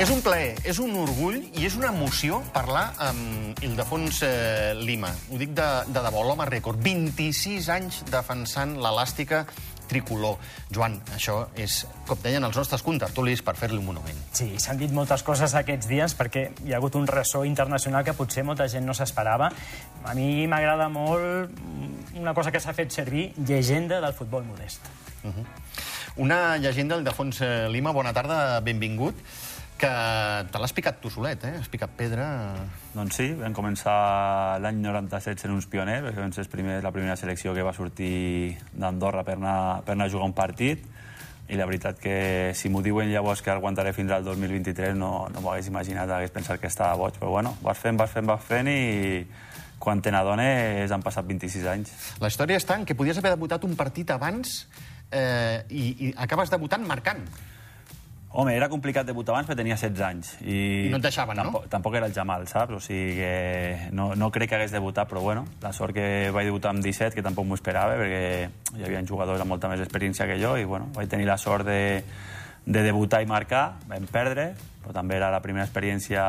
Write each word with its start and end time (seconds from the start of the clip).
És 0.00 0.08
un 0.08 0.22
plaer, 0.24 0.54
és 0.64 0.78
un 0.80 0.94
orgull 0.96 1.34
i 1.60 1.66
és 1.68 1.74
una 1.76 1.90
emoció 1.92 2.38
parlar 2.54 2.86
amb 3.04 3.58
Ildefons 3.60 4.22
eh, 4.24 4.70
Lima. 4.78 5.10
Ho 5.28 5.36
dic 5.36 5.50
de, 5.52 5.66
de 5.92 6.02
debò, 6.06 6.22
l'home 6.24 6.46
rècord. 6.48 6.80
26 6.80 7.68
anys 7.74 7.98
defensant 8.08 8.72
l'elàstica 8.80 9.42
tricolor. 9.90 10.38
Joan, 10.72 10.96
això 11.12 11.34
és, 11.52 11.82
com 12.08 12.16
deien 12.24 12.48
els 12.48 12.56
nostres 12.56 12.80
contertulis, 12.86 13.44
per 13.44 13.58
fer-li 13.60 13.76
un 13.76 13.90
monument. 13.90 14.24
Sí, 14.32 14.48
s'han 14.62 14.80
dit 14.80 14.96
moltes 14.96 15.20
coses 15.26 15.52
aquests 15.60 15.92
dies 15.92 16.16
perquè 16.16 16.46
hi 16.64 16.72
ha 16.72 16.80
hagut 16.80 16.96
un 16.96 17.04
ressò 17.04 17.44
internacional 17.44 18.06
que 18.06 18.16
potser 18.16 18.46
molta 18.48 18.70
gent 18.72 18.88
no 18.88 18.96
s'esperava. 18.96 19.52
A 20.08 20.16
mi 20.16 20.46
m'agrada 20.48 20.88
molt 20.88 21.60
una 22.16 22.32
cosa 22.32 22.48
que 22.48 22.64
s'ha 22.64 22.72
fet 22.72 22.96
servir, 22.96 23.34
llegenda 23.36 24.00
del 24.00 24.16
futbol 24.16 24.48
modest. 24.48 24.80
Uh 25.20 25.28
-huh. 25.28 25.46
Una 26.24 26.56
llegenda, 26.56 26.96
Ildefons 26.96 27.42
eh, 27.42 27.68
Lima, 27.68 27.92
bona 27.92 28.14
tarda, 28.14 28.60
benvingut 28.60 29.14
que 29.80 29.90
te 30.52 30.60
l'has 30.60 30.74
picat 30.76 31.00
tu 31.00 31.10
solet, 31.12 31.42
eh? 31.48 31.56
Has 31.58 31.68
picat 31.72 31.92
pedra... 31.96 32.26
Doncs 32.92 33.16
sí, 33.16 33.30
vam 33.38 33.54
començar 33.56 34.60
l'any 34.60 34.80
97 34.84 35.40
sent 35.40 35.54
uns 35.54 35.68
pioners, 35.70 36.04
perquè 36.04 36.20
vam 36.20 36.34
ser 36.36 36.44
primer, 36.52 36.80
la 36.84 36.92
primera 36.92 37.16
selecció 37.16 37.54
que 37.56 37.64
va 37.64 37.72
sortir 37.76 38.58
d'Andorra 38.76 39.24
per, 39.24 39.38
anar, 39.40 39.80
per 39.86 39.96
anar 39.96 40.10
a 40.10 40.12
jugar 40.12 40.28
un 40.28 40.36
partit, 40.36 40.84
i 41.50 41.58
la 41.58 41.66
veritat 41.66 41.98
que 41.98 42.16
si 42.54 42.70
m'ho 42.70 42.82
diuen 42.84 43.08
llavors 43.10 43.42
que 43.42 43.50
aguantaré 43.50 43.94
fins 43.96 44.12
al 44.14 44.26
2023 44.26 44.94
no, 44.94 45.26
no 45.32 45.40
m'ho 45.42 45.50
hagués 45.50 45.70
imaginat, 45.72 46.12
hagués 46.14 46.34
pensat 46.34 46.60
que 46.62 46.68
estava 46.70 46.94
boig, 47.00 47.16
però 47.18 47.32
bueno, 47.32 47.56
vas 47.64 47.80
fent, 47.80 47.98
vas 47.98 48.12
fent, 48.12 48.28
vas 48.28 48.44
fent 48.44 48.70
i 48.70 49.24
quan 49.80 50.02
te 50.04 50.12
n'adones 50.12 50.92
han 50.92 51.02
passat 51.02 51.26
26 51.26 51.66
anys. 51.72 51.94
La 52.22 52.28
història 52.30 52.60
està 52.60 52.76
en 52.78 52.84
que 52.86 52.94
podies 52.94 53.18
haver 53.18 53.32
debutat 53.32 53.64
un 53.66 53.74
partit 53.80 54.12
abans 54.14 54.60
eh, 55.10 55.64
i, 55.72 55.86
i 56.10 56.12
acabes 56.20 56.52
debutant 56.52 56.84
marcant. 56.86 57.24
Home, 58.32 58.52
era 58.54 58.68
complicat 58.70 59.08
debutar 59.08 59.34
abans, 59.34 59.48
perquè 59.48 59.58
tenia 59.58 59.74
16 59.74 60.02
anys. 60.06 60.28
I, 60.44 60.86
I 60.86 60.90
no 60.92 61.00
et 61.00 61.06
deixaven, 61.08 61.40
tampoc, 61.40 61.64
no? 61.64 61.70
Tampoc 61.72 61.96
era 61.98 62.06
el 62.06 62.14
Jamal, 62.14 62.46
saps? 62.46 62.76
O 62.76 62.82
sigui 62.84 63.16
que 63.18 63.88
no, 63.90 64.12
no 64.14 64.28
crec 64.30 64.52
que 64.52 64.58
hagués 64.60 64.74
debutat, 64.74 65.08
però 65.10 65.22
bueno, 65.24 65.42
la 65.64 65.72
sort 65.74 65.96
que 65.96 66.30
vaig 66.30 66.46
debutar 66.46 66.70
amb 66.70 66.84
17, 66.84 67.16
que 67.18 67.24
tampoc 67.26 67.48
m'ho 67.48 67.58
esperava, 67.58 67.98
perquè 67.98 68.76
hi 68.76 68.86
havia 68.86 69.02
jugadors 69.08 69.42
amb 69.42 69.50
molta 69.50 69.72
més 69.72 69.82
experiència 69.82 70.28
que 70.30 70.38
jo, 70.38 70.54
i 70.60 70.68
bueno, 70.68 70.92
vaig 70.94 71.10
tenir 71.10 71.26
la 71.26 71.40
sort 71.42 71.66
de, 71.66 72.04
de 72.70 72.84
debutar 72.86 73.24
i 73.24 73.26
marcar, 73.26 73.64
vam 73.90 74.06
perdre, 74.06 74.52
però 74.80 74.94
també 74.96 75.18
era 75.18 75.28
la 75.30 75.42
primera 75.44 75.66
experiència 75.66 76.22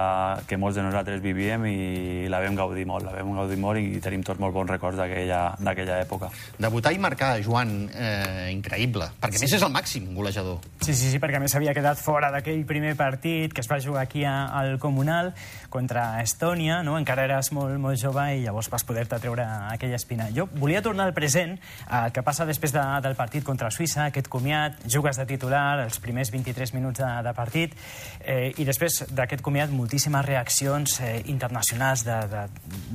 que 0.48 0.58
molts 0.60 0.76
de 0.76 0.84
nosaltres 0.84 1.22
vivíem 1.24 1.64
i 1.70 2.28
la 2.32 2.42
vam 2.44 2.58
gaudir 2.60 2.84
molt, 2.88 3.06
la 3.08 3.14
vam 3.16 3.32
gaudir 3.38 3.58
molt 3.62 3.80
i 3.80 4.02
tenim 4.04 4.26
tots 4.28 4.42
molt 4.44 4.54
bons 4.56 4.70
records 4.70 5.00
d'aquella 5.00 6.00
època. 6.02 6.28
Debutar 6.60 6.92
i 6.92 7.00
marcar, 7.00 7.32
Joan, 7.46 7.90
eh, 7.96 8.50
increïble, 8.52 9.08
perquè 9.22 9.40
sí. 9.40 9.46
més 9.46 9.56
és 9.56 9.64
el 9.64 9.72
màxim 9.72 10.10
golejador. 10.18 10.60
Sí, 10.82 10.92
sí, 10.92 11.14
sí, 11.14 11.22
perquè 11.24 11.40
més 11.40 11.56
havia 11.56 11.74
quedat 11.78 12.02
fora 12.02 12.32
d'aquell 12.34 12.66
primer 12.68 12.94
partit 13.00 13.56
que 13.56 13.64
es 13.64 13.72
va 13.72 13.80
jugar 13.80 14.04
aquí 14.04 14.26
a, 14.28 14.52
al 14.60 14.78
Comunal 14.84 15.32
contra 15.72 16.22
Estònia, 16.22 16.82
no? 16.84 16.98
encara 17.00 17.24
eres 17.30 17.54
molt, 17.56 17.78
molt 17.80 18.00
jove 18.02 18.28
i 18.36 18.44
llavors 18.44 18.68
vas 18.74 18.84
poder-te 18.84 19.22
treure 19.24 19.48
aquella 19.72 19.96
espina. 19.96 20.28
Jo 20.36 20.50
volia 20.58 20.84
tornar 20.84 21.08
al 21.08 21.16
present, 21.16 21.56
el 21.88 22.12
que 22.12 22.26
passa 22.28 22.46
després 22.50 22.76
de, 22.76 22.84
del 23.06 23.16
partit 23.16 23.48
contra 23.48 23.72
Suïssa, 23.72 24.10
aquest 24.10 24.28
comiat, 24.32 24.84
jugues 24.92 25.18
de 25.22 25.28
titular, 25.30 25.80
els 25.86 26.02
primers 26.04 26.34
23 26.36 26.76
minuts 26.76 27.00
de, 27.00 27.12
de 27.24 27.36
partit, 27.38 27.78
eh, 28.20 28.41
Eh, 28.42 28.50
I 28.58 28.66
després 28.66 29.04
d'aquest 29.14 29.44
comiat, 29.46 29.70
moltíssimes 29.70 30.24
reaccions 30.26 30.96
eh, 31.06 31.22
internacionals 31.30 32.02
de, 32.08 32.16
de, 32.32 32.46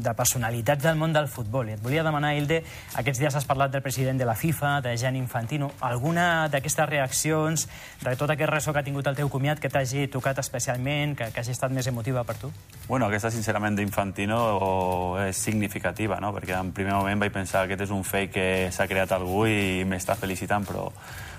de 0.03 0.15
personalitats 0.19 0.83
del 0.83 0.97
món 0.99 1.13
del 1.15 1.29
futbol. 1.31 1.69
I 1.71 1.77
et 1.77 1.83
volia 1.85 2.03
demanar, 2.03 2.33
Hilde, 2.35 2.63
aquests 2.99 3.21
dies 3.23 3.37
has 3.39 3.47
parlat 3.47 3.71
del 3.71 3.85
president 3.85 4.19
de 4.19 4.27
la 4.27 4.35
FIFA, 4.35 4.81
de 4.83 4.97
Gianni 4.99 5.21
Infantino. 5.23 5.71
Alguna 5.87 6.49
d'aquestes 6.51 6.89
reaccions, 6.91 7.69
de 8.03 8.17
tot 8.19 8.33
aquest 8.35 8.51
ressò 8.51 8.75
que 8.75 8.83
ha 8.83 8.87
tingut 8.87 9.07
el 9.07 9.19
teu 9.19 9.31
comiat, 9.31 9.63
que 9.63 9.71
t'hagi 9.71 10.09
tocat 10.11 10.41
especialment, 10.43 11.15
que, 11.21 11.31
que 11.31 11.45
hagi 11.45 11.55
estat 11.55 11.71
més 11.71 11.87
emotiva 11.87 12.27
per 12.27 12.39
tu? 12.41 12.51
Bueno, 12.89 13.07
aquesta, 13.07 13.31
sincerament, 13.31 13.79
d'Infantino 13.79 14.41
és 15.29 15.39
significativa, 15.39 16.19
no? 16.23 16.33
perquè 16.35 16.59
en 16.59 16.75
primer 16.75 16.97
moment 16.97 17.23
vaig 17.23 17.35
pensar 17.35 17.67
que 17.67 17.77
aquest 17.77 17.87
és 17.87 17.95
un 17.95 18.03
fake 18.03 18.35
que 18.35 18.51
s'ha 18.75 18.89
creat 18.91 19.15
algú 19.15 19.47
i 19.47 19.87
m'està 19.87 20.19
felicitant, 20.19 20.67
però 20.67 20.91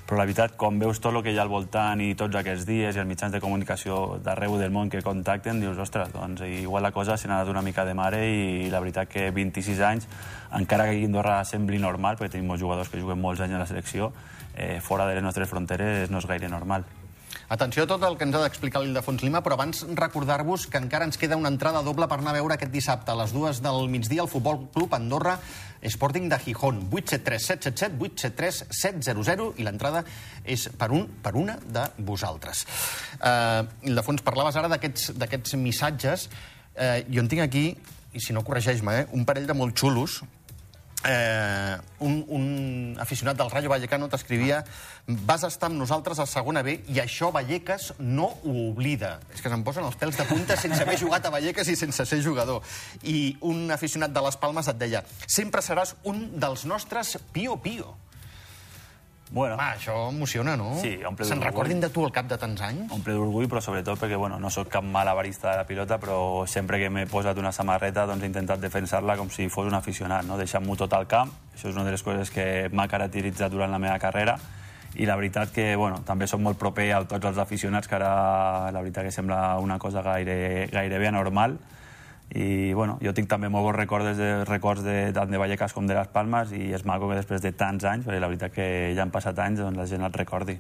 però 0.08 0.22
la 0.22 0.24
veritat, 0.24 0.54
quan 0.56 0.78
veus 0.80 1.02
tot 1.04 1.12
el 1.12 1.20
que 1.24 1.34
hi 1.36 1.38
ha 1.38 1.44
al 1.44 1.52
voltant 1.52 2.00
i 2.00 2.14
tots 2.16 2.38
aquests 2.40 2.64
dies 2.66 2.96
i 2.96 3.02
els 3.02 3.10
mitjans 3.10 3.34
de 3.36 3.42
comunicació 3.44 4.18
d'arreu 4.24 4.56
del 4.56 4.72
món 4.72 4.88
que 4.90 5.02
contacten, 5.04 5.60
dius, 5.60 5.76
ostres, 5.84 6.14
doncs 6.14 6.46
igual 6.48 6.88
la 6.88 6.94
cosa 6.96 7.18
s'ha 7.20 7.28
anat 7.28 7.52
una 7.52 7.62
mica 7.66 7.84
de 7.84 7.96
mare 7.98 8.22
i 8.24 8.70
la 8.72 8.80
veritat 8.80 9.12
que 9.12 9.28
26 9.36 9.82
anys, 9.84 10.08
encara 10.56 10.86
que 10.88 10.96
aquí 10.96 11.04
a 11.04 11.12
Andorra 11.12 11.42
sembli 11.44 11.82
normal, 11.84 12.16
perquè 12.16 12.38
tenim 12.38 12.48
molts 12.54 12.64
jugadors 12.64 12.94
que 12.94 13.02
juguen 13.04 13.20
molts 13.20 13.44
anys 13.44 13.60
a 13.60 13.66
la 13.66 13.68
selecció, 13.68 14.14
eh, 14.56 14.80
fora 14.80 15.10
de 15.12 15.20
les 15.20 15.28
nostres 15.28 15.52
fronteres 15.52 16.10
no 16.10 16.24
és 16.24 16.30
gaire 16.32 16.48
normal. 16.48 16.88
Atenció 17.48 17.86
a 17.86 17.88
tot 17.88 18.02
el 18.04 18.18
que 18.20 18.26
ens 18.28 18.36
ha 18.36 18.42
d'explicar 18.44 18.82
l'Ildefons 18.84 19.22
Lima, 19.24 19.40
però 19.40 19.56
abans 19.56 19.86
recordar-vos 19.96 20.66
que 20.68 20.82
encara 20.84 21.06
ens 21.08 21.16
queda 21.16 21.38
una 21.40 21.48
entrada 21.48 21.80
doble 21.80 22.04
per 22.12 22.18
anar 22.20 22.34
a 22.34 22.36
veure 22.42 22.58
aquest 22.58 22.74
dissabte 22.74 23.14
a 23.14 23.16
les 23.22 23.32
dues 23.32 23.62
del 23.64 23.88
migdia 23.88 24.26
al 24.26 24.28
Futbol 24.28 24.66
Club 24.74 24.98
Andorra 24.98 25.38
Sporting 25.88 26.28
de 26.28 26.42
Gijón. 26.44 26.82
873 26.92 27.48
777 27.48 27.96
873 28.04 28.60
700 28.68 29.62
i 29.64 29.64
l'entrada 29.64 30.04
és 30.44 30.68
per, 30.76 30.92
un, 30.92 31.08
per 31.24 31.38
una 31.40 31.56
de 31.64 31.88
vosaltres. 32.04 32.66
Uh, 33.22 33.64
Ildefons, 33.88 34.28
parlaves 34.28 34.60
ara 34.60 34.68
d'aquests 34.68 35.56
missatges. 35.56 36.28
Uh, 36.76 37.00
jo 37.08 37.24
en 37.24 37.32
tinc 37.32 37.48
aquí, 37.48 37.70
i 38.12 38.20
si 38.20 38.36
no 38.36 38.44
corregeix-me, 38.44 39.06
eh, 39.06 39.08
un 39.16 39.24
parell 39.24 39.48
de 39.48 39.56
molt 39.56 39.80
xulos 39.80 40.20
eh, 41.06 41.78
un, 42.00 42.26
un 42.28 42.98
aficionat 43.00 43.38
del 43.38 43.52
Rayo 43.52 43.70
Vallecano 43.70 44.10
t'escrivia 44.10 44.64
vas 45.08 45.44
estar 45.48 45.70
amb 45.70 45.80
nosaltres 45.80 46.20
a 46.20 46.26
segona 46.30 46.64
B 46.66 46.80
i 46.94 47.00
això 47.04 47.30
Vallecas 47.34 47.92
no 48.00 48.32
ho 48.44 48.56
oblida. 48.70 49.18
És 49.34 49.44
que 49.44 49.52
se'm 49.52 49.66
posen 49.68 49.86
els 49.88 50.00
pèls 50.00 50.18
de 50.18 50.26
punta 50.30 50.58
sense 50.60 50.82
haver 50.84 50.98
jugat 51.00 51.28
a 51.28 51.34
Vallecas 51.34 51.70
i 51.70 51.78
sense 51.80 52.06
ser 52.06 52.22
jugador. 52.26 52.64
I 53.04 53.38
un 53.46 53.70
aficionat 53.72 54.14
de 54.14 54.26
les 54.26 54.40
Palmes 54.42 54.68
et 54.68 54.82
deia 54.82 55.04
sempre 55.28 55.62
seràs 55.62 55.96
un 56.04 56.28
dels 56.40 56.66
nostres 56.66 57.18
pio-pio. 57.34 57.96
Bueno. 59.32 59.58
Va, 59.60 59.74
això 59.76 60.08
emociona, 60.10 60.56
no? 60.56 60.72
Sí, 60.80 60.94
omple 61.06 61.26
Se'n 61.28 61.42
recordin 61.44 61.82
de 61.84 61.90
tu 61.92 62.06
al 62.06 62.14
cap 62.16 62.30
de 62.30 62.38
tants 62.40 62.62
anys? 62.64 62.92
Omple 62.96 63.16
d'orgull, 63.18 63.50
però 63.52 63.62
sobretot 63.64 64.00
perquè, 64.00 64.16
bueno, 64.20 64.40
no 64.40 64.52
sóc 64.54 64.70
cap 64.72 64.86
malabarista 64.88 65.52
de 65.52 65.58
la 65.62 65.66
pilota, 65.68 65.98
però 66.00 66.46
sempre 66.48 66.80
que 66.80 66.90
m'he 66.90 67.08
posat 67.12 67.40
una 67.42 67.52
samarreta 67.52 68.06
doncs 68.08 68.24
he 68.24 68.32
intentat 68.32 68.64
defensar-la 68.64 69.18
com 69.20 69.30
si 69.34 69.50
fos 69.52 69.68
un 69.68 69.76
aficionat, 69.76 70.26
no? 70.26 70.38
deixant-m'ho 70.40 70.78
tot 70.80 70.96
al 70.96 71.10
camp. 71.12 71.34
Això 71.56 71.68
és 71.68 71.76
una 71.76 71.84
de 71.84 71.96
les 71.98 72.04
coses 72.04 72.32
que 72.32 72.70
m'ha 72.72 72.88
caracteritzat 72.88 73.52
durant 73.52 73.74
la 73.74 73.82
meva 73.84 74.00
carrera 74.00 74.38
i 74.96 75.06
la 75.06 75.18
veritat 75.20 75.52
que 75.54 75.76
bueno, 75.76 76.00
també 76.06 76.28
som 76.28 76.42
molt 76.42 76.58
proper 76.58 76.88
a 76.96 77.02
tots 77.06 77.28
els 77.30 77.38
aficionats, 77.42 77.88
que 77.88 77.98
ara 78.00 78.72
la 78.72 78.82
veritat 78.82 79.06
que 79.06 79.12
sembla 79.12 79.58
una 79.62 79.78
cosa 79.78 80.02
gaire, 80.02 80.70
gairebé 80.72 81.12
anormal, 81.12 81.58
i 82.36 82.74
bueno, 82.74 82.98
jo 83.02 83.14
tinc 83.16 83.30
també 83.32 83.48
molt 83.50 83.70
bons 83.70 83.78
records 83.78 84.18
de, 84.18 84.32
records 84.50 84.84
de, 84.84 84.98
tant 85.16 85.32
de 85.32 85.40
Vallecas 85.40 85.74
com 85.74 85.88
de 85.88 85.96
les 85.96 86.10
Palmes 86.12 86.52
i 86.52 86.74
és 86.76 86.84
maco 86.86 87.08
que 87.08 87.20
després 87.20 87.44
de 87.44 87.54
tants 87.56 87.88
anys, 87.88 88.08
perquè 88.08 88.20
la 88.20 88.32
veritat 88.32 88.56
que 88.56 88.68
ja 88.96 89.06
han 89.06 89.14
passat 89.14 89.40
anys, 89.40 89.64
doncs 89.64 89.80
la 89.80 89.88
gent 89.88 90.04
el 90.04 90.14
recordi. 90.14 90.58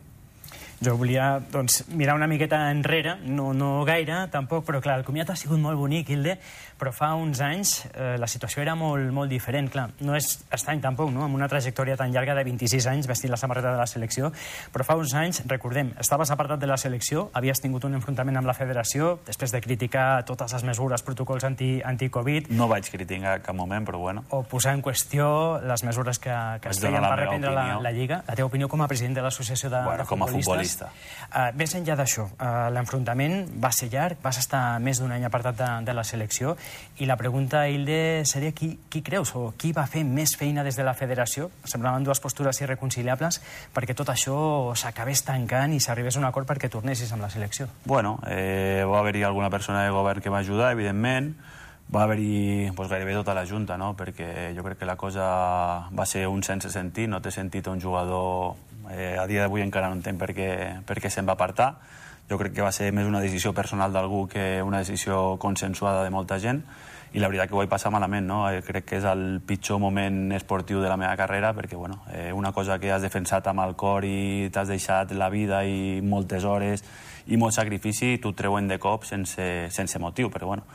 Jo 0.78 0.94
volia 0.94 1.40
doncs, 1.50 1.88
mirar 1.90 2.14
una 2.14 2.28
miqueta 2.30 2.60
enrere, 2.70 3.16
no, 3.26 3.50
no 3.58 3.82
gaire, 3.86 4.28
tampoc, 4.30 4.62
però 4.68 4.78
clar, 4.78 5.00
el 5.00 5.06
comiat 5.08 5.32
ha 5.34 5.36
sigut 5.40 5.58
molt 5.58 5.80
bonic, 5.80 6.12
Hilde, 6.14 6.36
però 6.78 6.92
fa 6.94 7.10
uns 7.18 7.40
anys 7.42 7.72
eh, 7.96 8.14
la 8.22 8.30
situació 8.30 8.62
era 8.62 8.76
molt, 8.78 9.10
molt 9.14 9.32
diferent. 9.34 9.72
Clar, 9.74 9.88
no 10.06 10.14
és 10.14 10.30
estrany 10.54 10.84
tampoc, 10.84 11.10
no?, 11.14 11.24
amb 11.26 11.34
una 11.34 11.48
trajectòria 11.50 11.98
tan 11.98 12.14
llarga 12.14 12.36
de 12.38 12.44
26 12.46 12.86
anys 12.92 13.10
vestint 13.10 13.34
la 13.34 13.40
samarreta 13.42 13.72
de 13.74 13.80
la 13.82 13.88
selecció, 13.90 14.30
però 14.74 14.86
fa 14.86 15.00
uns 15.02 15.16
anys, 15.18 15.42
recordem, 15.50 15.90
estaves 15.98 16.30
apartat 16.36 16.62
de 16.62 16.70
la 16.70 16.78
selecció, 16.78 17.32
havies 17.34 17.64
tingut 17.64 17.90
un 17.90 17.98
enfrontament 17.98 18.38
amb 18.38 18.52
la 18.52 18.54
federació, 18.54 19.16
després 19.26 19.56
de 19.56 19.64
criticar 19.66 20.22
totes 20.30 20.54
les 20.60 20.68
mesures, 20.70 21.02
protocols 21.02 21.48
anti-Covid... 21.50 22.52
Anti 22.52 22.62
no 22.62 22.70
vaig 22.70 22.86
criticar 22.94 23.40
cap 23.42 23.58
moment, 23.58 23.88
però 23.88 24.04
bueno. 24.04 24.28
O 24.30 24.44
posar 24.46 24.76
en 24.78 24.86
qüestió 24.86 25.58
les 25.66 25.82
mesures 25.90 26.22
que, 26.22 26.38
que 26.62 26.70
es 26.70 26.86
feien 26.86 27.02
per 27.02 27.18
reprendre 27.24 27.58
la, 27.58 27.68
la 27.82 27.96
Lliga. 27.98 28.22
La 28.30 28.38
teva 28.38 28.52
opinió 28.52 28.70
com 28.70 28.86
a 28.86 28.92
president 28.92 29.18
de 29.18 29.26
l'associació 29.26 29.74
de, 29.74 29.82
bueno, 29.82 30.06
de 30.06 30.10
com 30.14 30.22
a 30.22 30.30
futbolista 30.30 30.67
futbolista. 30.68 30.92
Uh, 31.28 31.52
més 31.60 31.74
enllà 31.76 31.96
d'això, 32.00 32.24
uh, 32.24 32.70
l'enfrontament 32.72 33.50
va 33.60 33.72
ser 33.76 33.90
llarg, 33.92 34.20
vas 34.24 34.38
estar 34.40 34.80
més 34.80 35.02
d'un 35.02 35.12
any 35.12 35.26
apartat 35.28 35.58
de, 35.60 35.68
de 35.86 35.96
la 35.96 36.04
selecció, 36.08 36.56
i 37.00 37.06
la 37.06 37.18
pregunta, 37.20 37.66
Hilde, 37.68 38.24
seria 38.26 38.54
qui, 38.56 38.78
qui 38.90 39.02
creus 39.04 39.34
o 39.36 39.52
qui 39.60 39.74
va 39.76 39.86
fer 39.88 40.06
més 40.08 40.38
feina 40.40 40.64
des 40.64 40.78
de 40.78 40.86
la 40.88 40.96
federació? 40.96 41.50
Semblaven 41.68 42.08
dues 42.08 42.22
postures 42.24 42.62
irreconciliables 42.62 43.42
perquè 43.76 43.96
tot 43.98 44.10
això 44.14 44.38
s'acabés 44.76 45.26
tancant 45.28 45.76
i 45.76 45.82
s'arribés 45.84 46.16
a 46.16 46.24
un 46.24 46.30
acord 46.30 46.48
perquè 46.48 46.72
tornessis 46.72 47.12
amb 47.12 47.28
la 47.28 47.30
selecció. 47.34 47.68
Bueno, 47.86 48.18
eh, 48.28 48.86
va 48.88 49.04
haver-hi 49.04 49.24
alguna 49.28 49.52
persona 49.52 49.84
de 49.84 49.92
govern 49.92 50.24
que 50.24 50.32
va 50.32 50.40
ajudar, 50.46 50.72
evidentment, 50.72 51.36
va 51.94 52.04
haver-hi 52.04 52.72
pues, 52.76 52.90
gairebé 52.90 53.14
tota 53.16 53.36
la 53.36 53.46
Junta, 53.48 53.78
no? 53.78 53.94
perquè 53.96 54.52
jo 54.56 54.64
crec 54.64 54.82
que 54.82 54.90
la 54.90 54.98
cosa 55.00 55.28
va 55.92 56.06
ser 56.06 56.26
un 56.28 56.44
sense 56.44 56.72
sentit, 56.72 57.08
no 57.10 57.22
té 57.24 57.32
sentit 57.32 57.68
un 57.68 57.80
jugador 57.84 58.56
Eh, 58.92 59.16
a 59.20 59.26
dia 59.28 59.46
d'avui 59.46 59.64
encara 59.64 59.90
no 59.90 59.98
entenc 60.00 60.20
per 60.20 60.34
què, 60.36 60.50
per 60.86 61.00
què 61.02 61.10
se'n 61.10 61.28
va 61.28 61.36
apartar. 61.38 61.76
Jo 62.30 62.38
crec 62.38 62.54
que 62.58 62.66
va 62.66 62.74
ser 62.76 62.92
més 62.92 63.08
una 63.08 63.22
decisió 63.24 63.54
personal 63.56 63.94
d'algú 63.94 64.26
que 64.28 64.62
una 64.64 64.80
decisió 64.84 65.38
consensuada 65.40 66.04
de 66.04 66.12
molta 66.12 66.40
gent 66.44 66.64
i 67.14 67.22
la 67.24 67.30
veritat 67.32 67.48
que 67.48 67.56
ho 67.56 67.62
vaig 67.62 67.70
passar 67.72 67.92
malament, 67.94 68.28
no? 68.28 68.42
Eh, 68.52 68.62
crec 68.66 68.86
que 68.90 68.98
és 69.00 69.06
el 69.08 69.40
pitjor 69.48 69.80
moment 69.80 70.34
esportiu 70.36 70.82
de 70.84 70.90
la 70.92 70.98
meva 71.00 71.16
carrera, 71.16 71.54
perquè, 71.56 71.78
bueno, 71.80 72.02
eh, 72.12 72.34
una 72.36 72.52
cosa 72.52 72.80
que 72.80 72.92
has 72.92 73.02
defensat 73.02 73.48
amb 73.48 73.64
el 73.64 73.78
cor 73.80 74.06
i 74.06 74.50
t'has 74.52 74.68
deixat 74.68 75.14
la 75.16 75.30
vida 75.32 75.64
i 75.64 76.02
moltes 76.04 76.44
hores 76.44 76.84
i 77.28 77.38
molt 77.40 77.56
sacrifici, 77.56 78.18
t'ho 78.20 78.34
treuen 78.36 78.68
de 78.68 78.78
cop 78.80 79.08
sense, 79.08 79.72
sense 79.72 80.00
motiu, 80.00 80.30
però, 80.30 80.52
bueno, 80.52 80.68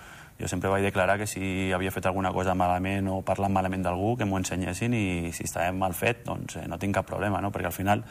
jo 0.43 0.49
sempre 0.50 0.71
vaig 0.71 0.83
declarar 0.83 1.17
que 1.21 1.27
si 1.31 1.71
havia 1.73 1.93
fet 1.94 2.06
alguna 2.11 2.33
cosa 2.35 2.56
malament 2.59 3.06
o 3.09 3.21
parlant 3.23 3.55
malament 3.55 3.87
d'algú, 3.87 4.17
que 4.19 4.27
m'ho 4.27 4.41
ensenyessin 4.43 4.94
i 4.99 5.33
si 5.33 5.47
estava 5.47 5.71
mal 5.73 5.94
fet, 5.94 6.25
doncs 6.27 6.59
eh, 6.59 6.67
no 6.69 6.81
tinc 6.83 6.99
cap 6.99 7.06
problema, 7.06 7.41
no? 7.41 7.53
perquè 7.55 7.71
al 7.71 7.77
final 7.77 8.03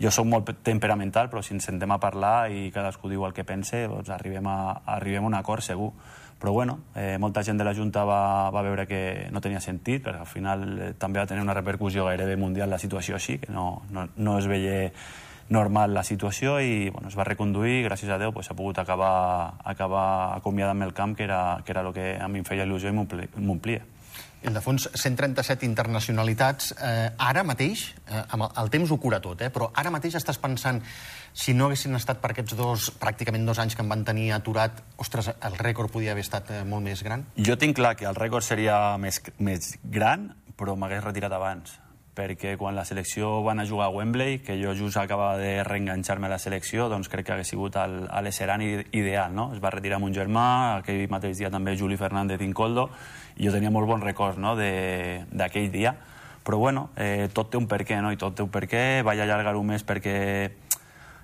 jo 0.00 0.12
sóc 0.12 0.26
molt 0.28 0.50
temperamental, 0.64 1.28
però 1.32 1.42
si 1.44 1.54
ens 1.56 1.68
sentem 1.68 1.92
a 1.92 2.00
parlar 2.00 2.50
i 2.52 2.70
cadascú 2.72 3.12
diu 3.12 3.24
el 3.28 3.36
que 3.36 3.44
pense, 3.44 3.86
doncs 3.88 4.08
arribem 4.12 4.48
a, 4.48 4.58
arribem 4.96 5.24
a 5.24 5.30
un 5.32 5.36
acord 5.38 5.64
segur. 5.64 5.92
Però 6.36 6.52
bueno, 6.52 6.80
eh, 6.94 7.16
molta 7.16 7.40
gent 7.42 7.56
de 7.56 7.64
la 7.64 7.72
Junta 7.72 8.02
va, 8.04 8.50
va 8.52 8.60
veure 8.60 8.84
que 8.86 9.28
no 9.32 9.40
tenia 9.40 9.60
sentit, 9.64 10.02
perquè 10.04 10.20
al 10.20 10.28
final 10.28 10.64
eh, 10.68 10.90
també 11.00 11.20
va 11.20 11.28
tenir 11.28 11.40
una 11.40 11.54
repercussió 11.56 12.04
gairebé 12.04 12.36
mundial 12.36 12.68
la 12.68 12.78
situació 12.78 13.16
així, 13.16 13.38
que 13.40 13.52
no, 13.52 13.86
no, 13.88 14.04
no 14.16 14.36
es 14.36 14.48
veia 14.50 14.90
normal 15.48 15.94
la 15.94 16.04
situació 16.04 16.58
i 16.60 16.88
bueno, 16.90 17.08
es 17.08 17.16
va 17.18 17.26
reconduir 17.26 17.80
i 17.80 17.84
gràcies 17.86 18.10
a 18.10 18.18
Déu 18.18 18.32
pues, 18.34 18.50
ha 18.50 18.56
pogut 18.58 18.78
acabar, 18.82 19.54
acabar 19.64 20.36
acomiadant 20.36 20.82
el 20.82 20.94
camp, 20.94 21.16
que 21.16 21.24
era, 21.24 21.60
que 21.64 21.72
era 21.72 21.84
el 21.86 21.92
que 21.94 22.16
a 22.18 22.28
mi 22.28 22.42
em 22.42 22.48
feia 22.48 22.66
il·lusió 22.66 22.90
i 22.90 22.96
m'omplia. 22.96 23.84
fons 24.62 24.88
137 24.94 25.64
internacionalitats. 25.66 26.72
Eh, 26.78 27.10
ara 27.18 27.42
mateix, 27.44 27.94
eh, 28.06 28.24
amb 28.30 28.42
el, 28.42 28.50
el 28.62 28.70
temps 28.70 28.90
ho 28.90 28.98
cura 28.98 29.20
tot, 29.20 29.40
eh, 29.42 29.50
però 29.50 29.70
ara 29.74 29.90
mateix 29.90 30.14
estàs 30.14 30.38
pensant 30.38 30.82
si 31.32 31.54
no 31.54 31.66
haguessin 31.66 31.94
estat 31.94 32.20
per 32.20 32.32
aquests 32.32 32.56
dos, 32.56 32.90
pràcticament 33.00 33.46
dos 33.46 33.58
anys 33.58 33.76
que 33.76 33.82
em 33.82 33.88
van 33.88 34.04
tenir 34.04 34.32
aturat, 34.32 34.82
ostres, 34.96 35.30
el 35.30 35.58
rècord 35.58 35.92
podia 35.92 36.12
haver 36.12 36.24
estat 36.24 36.50
eh, 36.50 36.64
molt 36.64 36.82
més 36.82 37.02
gran? 37.02 37.26
Jo 37.36 37.56
tinc 37.56 37.76
clar 37.76 37.96
que 37.96 38.06
el 38.06 38.14
rècord 38.14 38.44
seria 38.44 38.96
més, 38.98 39.22
més 39.38 39.76
gran, 39.82 40.30
però 40.56 40.76
m'hagués 40.76 41.04
retirat 41.04 41.32
abans 41.32 41.85
perquè 42.16 42.56
quan 42.56 42.74
la 42.74 42.86
selecció 42.88 43.42
van 43.44 43.60
a 43.60 43.66
jugar 43.68 43.90
a 43.90 43.92
Wembley, 43.92 44.38
que 44.40 44.56
jo 44.56 44.72
just 44.74 44.96
acabava 44.96 45.36
de 45.36 45.62
reenganxar-me 45.64 46.26
a 46.26 46.32
la 46.32 46.40
selecció, 46.40 46.88
doncs 46.88 47.10
crec 47.12 47.28
que 47.28 47.36
hagués 47.36 47.52
sigut 47.52 47.76
l'escenari 48.24 48.86
ideal, 48.96 49.34
no? 49.36 49.50
Es 49.54 49.60
va 49.62 49.74
retirar 49.74 50.00
un 50.00 50.16
germà, 50.16 50.48
aquell 50.80 51.04
mateix 51.12 51.36
dia 51.38 51.52
també 51.52 51.76
Juli 51.76 52.00
Fernández 52.00 52.40
Incoldo, 52.42 52.88
i 53.36 53.44
jo 53.44 53.52
tenia 53.52 53.70
molt 53.70 53.88
bons 53.90 54.04
records 54.04 54.40
no? 54.40 54.56
d'aquell 54.56 55.70
dia. 55.70 55.94
Però 56.46 56.58
bueno, 56.62 56.90
eh, 56.96 57.28
tot 57.34 57.50
té 57.50 57.58
un 57.58 57.66
perquè, 57.66 57.98
no? 58.00 58.12
I 58.14 58.16
tot 58.16 58.36
té 58.38 58.44
un 58.44 58.50
perquè, 58.54 59.02
vaig 59.04 59.20
allargar 59.20 59.56
un 59.58 59.66
mes 59.74 59.82
perquè 59.84 60.16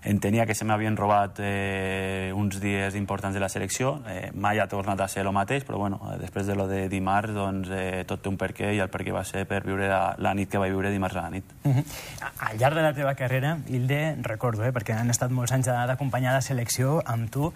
entenia 0.05 0.47
que 0.47 0.55
se 0.55 0.65
m'havien 0.67 0.97
robat 0.97 1.39
eh, 1.41 2.33
uns 2.35 2.59
dies 2.61 2.97
importants 2.99 3.35
de 3.35 3.41
la 3.41 3.49
selecció. 3.49 4.01
Eh, 4.09 4.31
mai 4.35 4.59
ha 4.59 4.67
tornat 4.69 5.01
a 5.01 5.09
ser 5.09 5.25
el 5.25 5.33
mateix, 5.33 5.65
però 5.67 5.79
bueno, 5.79 6.01
eh, 6.11 6.19
després 6.21 6.47
de 6.47 6.57
lo 6.59 6.67
de 6.69 6.89
dimarts 6.93 7.35
doncs, 7.35 7.71
eh, 7.71 8.05
tot 8.09 8.23
té 8.23 8.31
un 8.31 8.39
perquè 8.39 8.73
i 8.75 8.83
el 8.83 8.91
perquè 8.91 9.15
va 9.15 9.25
ser 9.25 9.45
per 9.51 9.63
viure 9.67 9.89
la, 9.91 10.15
la 10.19 10.35
nit 10.35 10.51
que 10.51 10.61
vaig 10.63 10.75
viure 10.75 10.91
dimarts 10.91 11.17
a 11.17 11.27
la 11.29 11.31
nit. 11.31 11.45
Uh 11.65 11.77
-huh. 11.77 11.85
Al 12.51 12.59
llarg 12.59 12.75
de 12.75 12.83
la 12.83 12.95
teva 12.95 13.15
carrera, 13.15 13.59
Hilde, 13.69 14.17
recordo, 14.23 14.65
eh, 14.65 14.73
perquè 14.73 14.99
han 14.99 15.11
estat 15.11 15.31
molts 15.31 15.53
anys 15.53 15.67
d'acompanyar 15.67 16.33
la 16.33 16.43
selecció 16.43 17.03
amb 17.07 17.31
tu, 17.31 17.53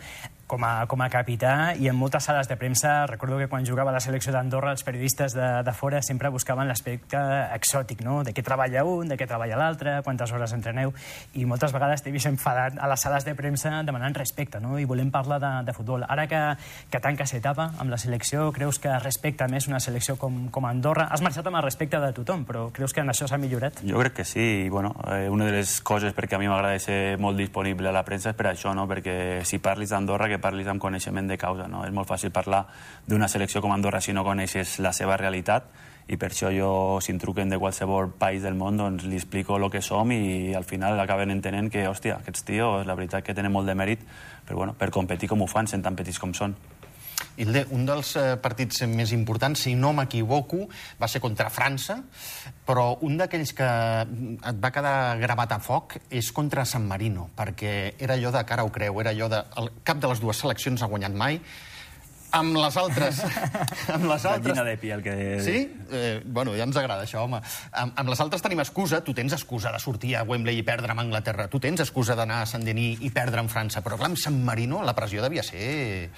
com 0.46 0.62
a, 0.64 0.86
com 0.86 1.02
a 1.02 1.08
capità 1.10 1.74
i 1.74 1.88
en 1.90 1.96
moltes 1.98 2.28
sales 2.28 2.48
de 2.48 2.56
premsa 2.56 3.06
recordo 3.10 3.38
que 3.38 3.48
quan 3.50 3.66
jugava 3.66 3.90
a 3.90 3.96
la 3.96 4.00
selecció 4.00 4.32
d'Andorra 4.32 4.72
els 4.76 4.84
periodistes 4.86 5.34
de, 5.34 5.46
de 5.66 5.74
fora 5.74 6.00
sempre 6.02 6.30
buscaven 6.30 6.68
l'aspecte 6.68 7.18
exòtic, 7.56 8.04
no? 8.06 8.22
de 8.24 8.34
què 8.34 8.44
treballa 8.46 8.84
un, 8.86 9.10
de 9.10 9.18
què 9.18 9.26
treballa 9.26 9.58
l'altre, 9.58 9.98
quantes 10.06 10.32
hores 10.32 10.54
entreneu 10.54 10.94
i 11.34 11.44
moltes 11.48 11.74
vegades 11.74 12.04
t'he 12.04 12.14
vist 12.14 12.30
enfadat 12.30 12.78
a 12.78 12.90
les 12.90 13.02
sales 13.02 13.26
de 13.26 13.34
premsa 13.38 13.82
demanant 13.86 14.14
respecte 14.16 14.60
no? 14.62 14.78
i 14.78 14.86
volem 14.86 15.10
parlar 15.10 15.40
de, 15.42 15.52
de 15.66 15.74
futbol. 15.76 16.06
Ara 16.06 16.28
que, 16.30 16.42
que 16.90 17.02
tanques 17.02 17.34
etapa 17.36 17.72
amb 17.82 17.90
la 17.90 17.98
selecció, 17.98 18.48
creus 18.54 18.78
que 18.82 18.94
respecta 19.02 19.50
més 19.50 19.66
una 19.66 19.80
selecció 19.82 20.16
com, 20.20 20.46
com 20.54 20.68
Andorra? 20.70 21.08
Has 21.10 21.24
marxat 21.26 21.46
amb 21.50 21.58
el 21.60 21.66
respecte 21.66 22.00
de 22.02 22.12
tothom, 22.16 22.46
però 22.46 22.68
creus 22.74 22.94
que 22.94 23.02
en 23.02 23.10
això 23.10 23.28
s'ha 23.28 23.40
millorat? 23.40 23.82
Jo 23.86 23.98
crec 24.04 24.20
que 24.20 24.28
sí, 24.28 24.46
i 24.66 24.70
bueno, 24.72 24.94
eh, 25.10 25.26
una 25.32 25.50
de 25.50 25.58
les 25.58 25.78
coses 25.86 26.14
perquè 26.16 26.38
a 26.38 26.42
mi 26.42 26.50
m'agrada 26.50 26.78
ser 26.82 27.16
molt 27.22 27.38
disponible 27.40 27.90
a 27.90 27.94
la 27.94 28.04
premsa 28.06 28.30
és 28.30 28.38
per 28.38 28.50
això, 28.52 28.72
no? 28.76 28.86
perquè 28.90 29.42
si 29.46 29.60
parlis 29.62 29.92
d'Andorra, 29.92 30.30
que 30.30 30.35
parlis 30.42 30.68
amb 30.68 30.82
coneixement 30.82 31.28
de 31.28 31.38
causa. 31.38 31.68
No? 31.68 31.84
És 31.86 31.92
molt 31.94 32.08
fàcil 32.08 32.32
parlar 32.34 32.66
d'una 33.06 33.28
selecció 33.28 33.62
com 33.64 33.74
Andorra 33.74 34.00
si 34.00 34.14
no 34.16 34.24
coneixes 34.24 34.78
la 34.84 34.92
seva 34.96 35.16
realitat 35.16 35.68
i 36.06 36.16
per 36.16 36.28
això 36.30 36.52
jo, 36.54 36.70
si 37.02 37.10
em 37.10 37.18
truquen 37.18 37.50
de 37.50 37.58
qualsevol 37.58 38.12
país 38.14 38.44
del 38.46 38.54
món, 38.54 38.76
doncs 38.78 39.08
li 39.10 39.18
explico 39.18 39.56
el 39.58 39.66
que 39.72 39.82
som 39.82 40.12
i 40.14 40.54
al 40.54 40.64
final 40.64 41.00
acaben 41.02 41.34
entenent 41.34 41.70
que, 41.72 41.82
hòstia, 41.90 42.20
aquests 42.20 42.46
tios, 42.46 42.86
la 42.86 42.94
veritat 42.94 43.26
que 43.26 43.34
tenen 43.34 43.50
molt 43.52 43.66
de 43.66 43.74
mèrit 43.74 44.04
per, 44.46 44.54
bueno, 44.54 44.76
per 44.78 44.92
competir 44.94 45.28
com 45.28 45.42
ho 45.42 45.50
fan, 45.50 45.66
sent 45.66 45.82
tan 45.82 45.98
petits 45.98 46.22
com 46.22 46.34
són. 46.34 46.54
Hilde, 47.36 47.66
un 47.76 47.84
dels 47.88 48.14
eh, 48.16 48.24
partits 48.40 48.82
més 48.88 49.12
importants, 49.12 49.66
si 49.66 49.74
no 49.76 49.92
m'equivoco, 49.96 50.64
va 51.00 51.08
ser 51.08 51.20
contra 51.20 51.50
França, 51.52 51.98
però 52.66 52.88
un 53.04 53.18
d'aquells 53.20 53.52
que 53.56 53.68
et 53.68 54.60
va 54.62 54.72
quedar 54.72 54.96
gravat 55.20 55.56
a 55.56 55.60
foc 55.60 55.98
és 56.08 56.32
contra 56.36 56.64
San 56.64 56.88
Marino, 56.88 57.28
perquè 57.36 57.94
era 58.00 58.16
allò 58.16 58.32
de 58.32 58.44
cara 58.48 58.64
o 58.64 58.72
creu, 58.72 59.00
era 59.04 59.12
allò 59.12 59.28
de... 59.32 59.42
El, 59.60 59.72
cap 59.84 60.00
de 60.00 60.12
les 60.12 60.22
dues 60.22 60.40
seleccions 60.44 60.82
ha 60.82 60.88
guanyat 60.92 61.16
mai, 61.16 61.40
amb 62.36 62.56
les 62.56 62.76
altres... 62.80 63.20
amb 63.94 64.08
les 64.08 64.24
altres... 64.28 64.62
de 64.68 64.76
piel 64.80 65.04
que... 65.04 65.16
Sí? 65.44 65.58
Eh, 65.92 66.22
bueno, 66.24 66.56
ja 66.56 66.66
ens 66.66 66.80
agrada 66.80 67.04
això, 67.04 67.22
home. 67.24 67.40
Amb, 67.72 67.94
amb 68.00 68.12
les 68.12 68.22
altres 68.24 68.44
tenim 68.44 68.60
excusa. 68.64 69.02
Tu 69.04 69.14
tens 69.16 69.36
excusa 69.36 69.72
de 69.74 69.80
sortir 69.82 70.16
a 70.16 70.24
Wembley 70.26 70.60
i 70.60 70.64
perdre 70.66 70.92
amb 70.92 71.04
Anglaterra. 71.04 71.48
Tu 71.52 71.60
tens 71.62 71.84
excusa 71.84 72.16
d'anar 72.18 72.42
a 72.42 72.50
Saint-Denis 72.50 73.04
i 73.06 73.12
perdre 73.14 73.44
amb 73.44 73.52
França. 73.52 73.84
Però 73.84 74.00
clar, 74.00 74.10
amb 74.12 74.20
San 74.20 74.40
Marino 74.44 74.82
la 74.84 74.96
pressió 74.96 75.24
devia 75.24 75.44
ser 75.46 76.10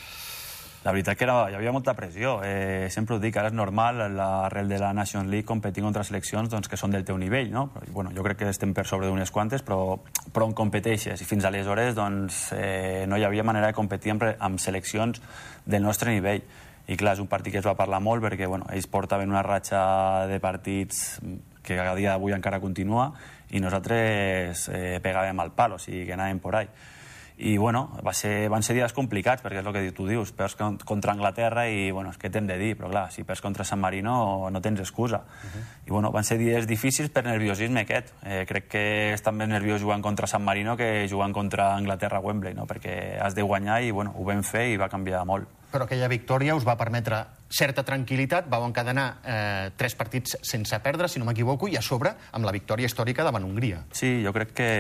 la 0.89 0.93
veritat 0.93 1.19
que 1.21 1.27
era, 1.27 1.35
hi 1.53 1.57
havia 1.59 1.69
molta 1.69 1.93
pressió. 1.93 2.39
Eh, 2.41 2.89
sempre 2.89 3.19
ho 3.19 3.21
dic, 3.21 3.37
ara 3.37 3.51
és 3.51 3.57
normal, 3.57 3.99
l'arrel 4.17 4.71
de 4.73 4.79
la 4.81 4.95
Nations 4.97 5.29
League, 5.29 5.45
competir 5.45 5.85
contra 5.85 6.01
seleccions 6.01 6.49
doncs, 6.49 6.71
que 6.73 6.79
són 6.81 6.95
del 6.95 7.05
teu 7.05 7.19
nivell. 7.21 7.51
No? 7.53 7.67
Però, 7.75 7.85
bueno, 7.93 8.13
jo 8.17 8.25
crec 8.25 8.39
que 8.41 8.49
estem 8.49 8.73
per 8.73 8.87
sobre 8.89 9.11
d'unes 9.11 9.29
quantes, 9.29 9.61
però, 9.61 9.99
però 10.33 10.49
on 10.49 10.57
competeixes? 10.57 11.21
I 11.21 11.29
fins 11.29 11.45
aleshores 11.45 11.93
doncs, 11.93 12.41
eh, 12.57 13.05
no 13.05 13.21
hi 13.21 13.29
havia 13.29 13.45
manera 13.45 13.69
de 13.69 13.77
competir 13.77 14.17
amb, 14.17 14.25
amb 14.33 14.65
seleccions 14.65 15.21
del 15.67 15.85
nostre 15.85 16.17
nivell. 16.17 16.41
I 16.89 16.97
clar, 16.97 17.19
és 17.19 17.21
un 17.21 17.29
partit 17.29 17.53
que 17.53 17.61
es 17.61 17.69
va 17.69 17.77
parlar 17.77 18.01
molt 18.01 18.25
perquè 18.25 18.49
bueno, 18.49 18.65
ells 18.73 18.89
portaven 18.89 19.29
una 19.29 19.45
ratxa 19.45 20.25
de 20.33 20.41
partits 20.41 21.19
que 21.61 21.77
a 21.77 21.93
dia 21.99 22.15
d'avui 22.15 22.33
encara 22.33 22.65
continua 22.65 23.11
i 23.53 23.61
nosaltres 23.61 24.71
eh, 24.73 24.97
pegàvem 25.05 25.45
al 25.45 25.53
pal, 25.53 25.77
o 25.77 25.83
sigui 25.83 26.07
que 26.09 26.17
anàvem 26.17 26.41
por 26.41 26.57
ahí 26.57 26.97
i 27.39 27.57
bueno, 27.57 27.89
va 28.05 28.13
ser, 28.13 28.49
van 28.51 28.65
ser 28.67 28.75
dies 28.75 28.93
complicats 28.95 29.45
perquè 29.45 29.61
és 29.61 29.67
el 29.67 29.75
que 29.75 29.83
tu 29.95 30.09
dius, 30.09 30.33
perds 30.35 30.57
contra 30.59 31.13
Anglaterra 31.15 31.69
i 31.71 31.93
bueno, 31.95 32.11
és 32.11 32.19
que 32.19 32.31
t'hem 32.35 32.49
de 32.51 32.57
dir, 32.59 32.73
però 32.79 32.91
clar, 32.91 33.05
si 33.15 33.23
perds 33.25 33.43
contra 33.45 33.65
San 33.65 33.79
Marino 33.79 34.51
no 34.51 34.61
tens 34.61 34.81
excusa. 34.81 35.23
Uh 35.23 35.47
-huh. 35.47 35.63
I 35.87 35.91
bueno, 35.91 36.11
van 36.11 36.25
ser 36.25 36.39
dies 36.39 36.67
difícils 36.67 37.11
per 37.11 37.25
nerviosisme 37.25 37.81
aquest. 37.81 38.13
Eh, 38.25 38.45
crec 38.47 38.69
que 38.69 39.13
és 39.13 39.23
també 39.23 39.47
nerviós 39.47 39.81
jugant 39.81 40.03
contra 40.03 40.27
San 40.27 40.43
Marino 40.43 40.77
que 40.77 41.07
jugant 41.09 41.33
contra 41.33 41.77
Anglaterra 41.77 42.19
a 42.19 42.21
Wembley, 42.21 42.55
no? 42.55 42.67
perquè 42.67 43.21
has 43.21 43.35
de 43.35 43.43
guanyar 43.43 43.83
i 43.83 43.91
bueno, 43.91 44.13
ho 44.17 44.25
vam 44.25 44.43
fer 44.43 44.73
i 44.73 44.77
va 44.77 44.89
canviar 44.89 45.25
molt 45.25 45.49
però 45.73 45.85
aquella 45.85 46.09
victòria 46.09 46.57
us 46.57 46.67
va 46.67 46.77
permetre 46.81 47.25
certa 47.49 47.83
tranquil·litat, 47.85 48.49
vau 48.53 48.65
encadenar 48.67 49.07
eh, 49.25 49.71
tres 49.77 49.95
partits 49.97 50.37
sense 50.45 50.79
perdre, 50.85 51.09
si 51.09 51.21
no 51.21 51.25
m'equivoco, 51.29 51.69
i 51.69 51.79
a 51.81 51.83
sobre 51.85 52.13
amb 52.37 52.45
la 52.45 52.53
victòria 52.53 52.89
històrica 52.89 53.25
davant 53.25 53.47
Hongria. 53.47 53.85
Sí, 53.97 54.19
jo 54.25 54.33
crec 54.37 54.53
que 54.57 54.71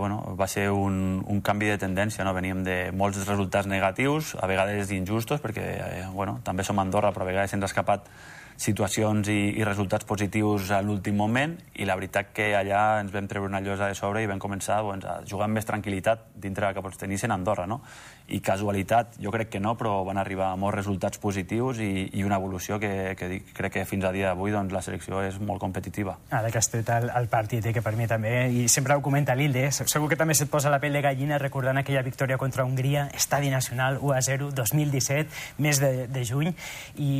bueno, 0.00 0.22
va 0.38 0.48
ser 0.48 0.70
un, 0.72 1.20
un 1.26 1.42
canvi 1.44 1.68
de 1.72 1.80
tendència. 1.80 2.24
No? 2.24 2.32
Veníem 2.36 2.64
de 2.64 2.78
molts 2.96 3.20
resultats 3.28 3.68
negatius, 3.68 4.34
a 4.40 4.48
vegades 4.48 4.92
injustos, 4.96 5.44
perquè 5.44 5.66
eh, 5.76 6.06
bueno, 6.12 6.38
també 6.44 6.64
som 6.64 6.80
Andorra, 6.80 7.12
però 7.12 7.28
a 7.28 7.32
vegades 7.32 7.56
ens 7.56 7.68
ha 7.68 7.72
escapat 7.72 8.08
situacions 8.56 9.28
i, 9.28 9.38
i 9.58 9.64
resultats 9.66 10.06
positius 10.06 10.70
a 10.74 10.80
l'últim 10.84 11.16
moment 11.18 11.56
i 11.74 11.86
la 11.88 11.96
veritat 11.98 12.30
que 12.34 12.52
allà 12.56 13.00
ens 13.02 13.12
vam 13.14 13.26
treure 13.30 13.50
una 13.50 13.60
llosa 13.64 13.88
de 13.90 13.96
sobre 13.98 14.22
i 14.22 14.28
vam 14.30 14.40
començar 14.42 14.80
doncs, 14.82 15.06
a 15.06 15.20
jugar 15.28 15.48
amb 15.48 15.58
més 15.58 15.66
tranquil·litat 15.66 16.30
dintre 16.40 16.72
que 16.74 16.82
pots 16.84 17.00
tenir 17.00 17.18
en 17.24 17.34
Andorra. 17.34 17.66
No? 17.66 17.80
I 18.28 18.40
casualitat, 18.40 19.18
jo 19.20 19.32
crec 19.34 19.50
que 19.52 19.60
no, 19.60 19.74
però 19.78 19.98
van 20.06 20.18
arribar 20.20 20.52
molts 20.60 20.78
resultats 20.78 21.20
positius 21.20 21.80
i, 21.84 22.08
i 22.18 22.24
una 22.24 22.38
evolució 22.40 22.78
que, 22.80 23.14
que 23.18 23.40
crec 23.54 23.74
que 23.78 23.84
fins 23.88 24.04
a 24.04 24.12
dia 24.14 24.30
d'avui 24.30 24.54
doncs, 24.54 24.72
la 24.72 24.82
selecció 24.82 25.22
és 25.24 25.38
molt 25.40 25.60
competitiva. 25.62 26.16
Ara 26.30 26.50
que 26.50 26.60
has 26.60 26.70
tret 26.70 26.90
el, 26.94 27.10
el 27.14 27.28
partit, 27.32 27.66
eh, 27.66 27.74
que 27.74 27.82
per 27.84 27.94
mi 27.98 28.08
també, 28.10 28.34
i 28.50 28.66
sempre 28.72 28.96
ho 28.96 29.02
comenta 29.04 29.36
l'Ilde, 29.36 29.66
eh? 29.68 29.72
segur 29.74 30.08
que 30.10 30.18
també 30.20 30.36
se't 30.38 30.50
posa 30.52 30.72
la 30.72 30.80
pell 30.82 30.94
de 30.94 31.02
gallina 31.04 31.38
recordant 31.42 31.80
aquella 31.80 32.04
victòria 32.06 32.38
contra 32.40 32.64
Hongria, 32.64 33.08
Estadi 33.14 33.50
Nacional 33.52 33.98
1 34.00 34.14
a 34.14 34.22
0, 34.22 34.52
2017, 34.54 35.42
mes 35.58 35.80
de, 35.82 35.92
de 36.08 36.24
juny, 36.24 36.54
i 36.96 37.10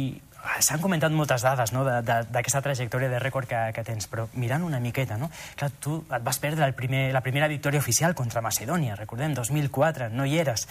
S'han 0.64 0.80
comentat 0.82 1.12
moltes 1.12 1.42
dades 1.44 1.72
no, 1.74 1.84
d'aquesta 1.84 2.60
trajectòria 2.64 3.08
de 3.12 3.20
rècord 3.22 3.48
que, 3.48 3.60
que 3.76 3.84
tens, 3.86 4.06
però 4.10 4.26
mirant 4.38 4.64
una 4.66 4.80
miqueta, 4.80 5.16
no? 5.20 5.30
Clar, 5.56 5.70
tu 5.80 5.98
et 6.04 6.24
vas 6.24 6.38
perdre 6.40 6.66
el 6.68 6.76
primer, 6.76 7.06
la 7.16 7.22
primera 7.24 7.48
victòria 7.48 7.80
oficial 7.80 8.14
contra 8.14 8.44
Macedònia, 8.44 8.96
recordem, 9.00 9.34
2004, 9.34 10.10
no 10.12 10.26
hi 10.28 10.38
eres, 10.42 10.68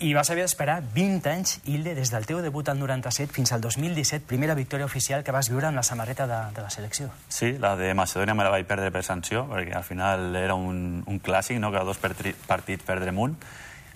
i 0.00 0.14
vas 0.16 0.30
haver 0.32 0.46
d'esperar 0.46 0.78
20 0.94 1.28
anys, 1.28 1.58
Hilde, 1.68 1.92
des 1.94 2.10
del 2.10 2.24
teu 2.24 2.40
debut 2.40 2.68
al 2.72 2.78
97 2.80 3.34
fins 3.36 3.52
al 3.52 3.60
2017, 3.60 4.24
primera 4.26 4.56
victòria 4.56 4.88
oficial 4.88 5.24
que 5.24 5.32
vas 5.36 5.50
viure 5.52 5.68
amb 5.68 5.76
la 5.76 5.84
samarreta 5.84 6.26
de, 6.26 6.38
de 6.56 6.64
la 6.64 6.70
selecció. 6.72 7.10
Sí, 7.28 7.52
la 7.60 7.74
de 7.76 7.92
Macedònia 7.94 8.34
me 8.34 8.46
la 8.46 8.54
vaig 8.54 8.64
perdre 8.68 8.88
per 8.94 9.04
sanció, 9.04 9.44
perquè 9.50 9.76
al 9.76 9.84
final 9.84 10.32
era 10.40 10.56
un, 10.56 11.02
un 11.04 11.20
clàssic, 11.20 11.60
no? 11.60 11.68
cada 11.74 11.84
dos 11.84 12.00
partits 12.00 12.86
perdrem 12.88 13.20
un, 13.20 13.36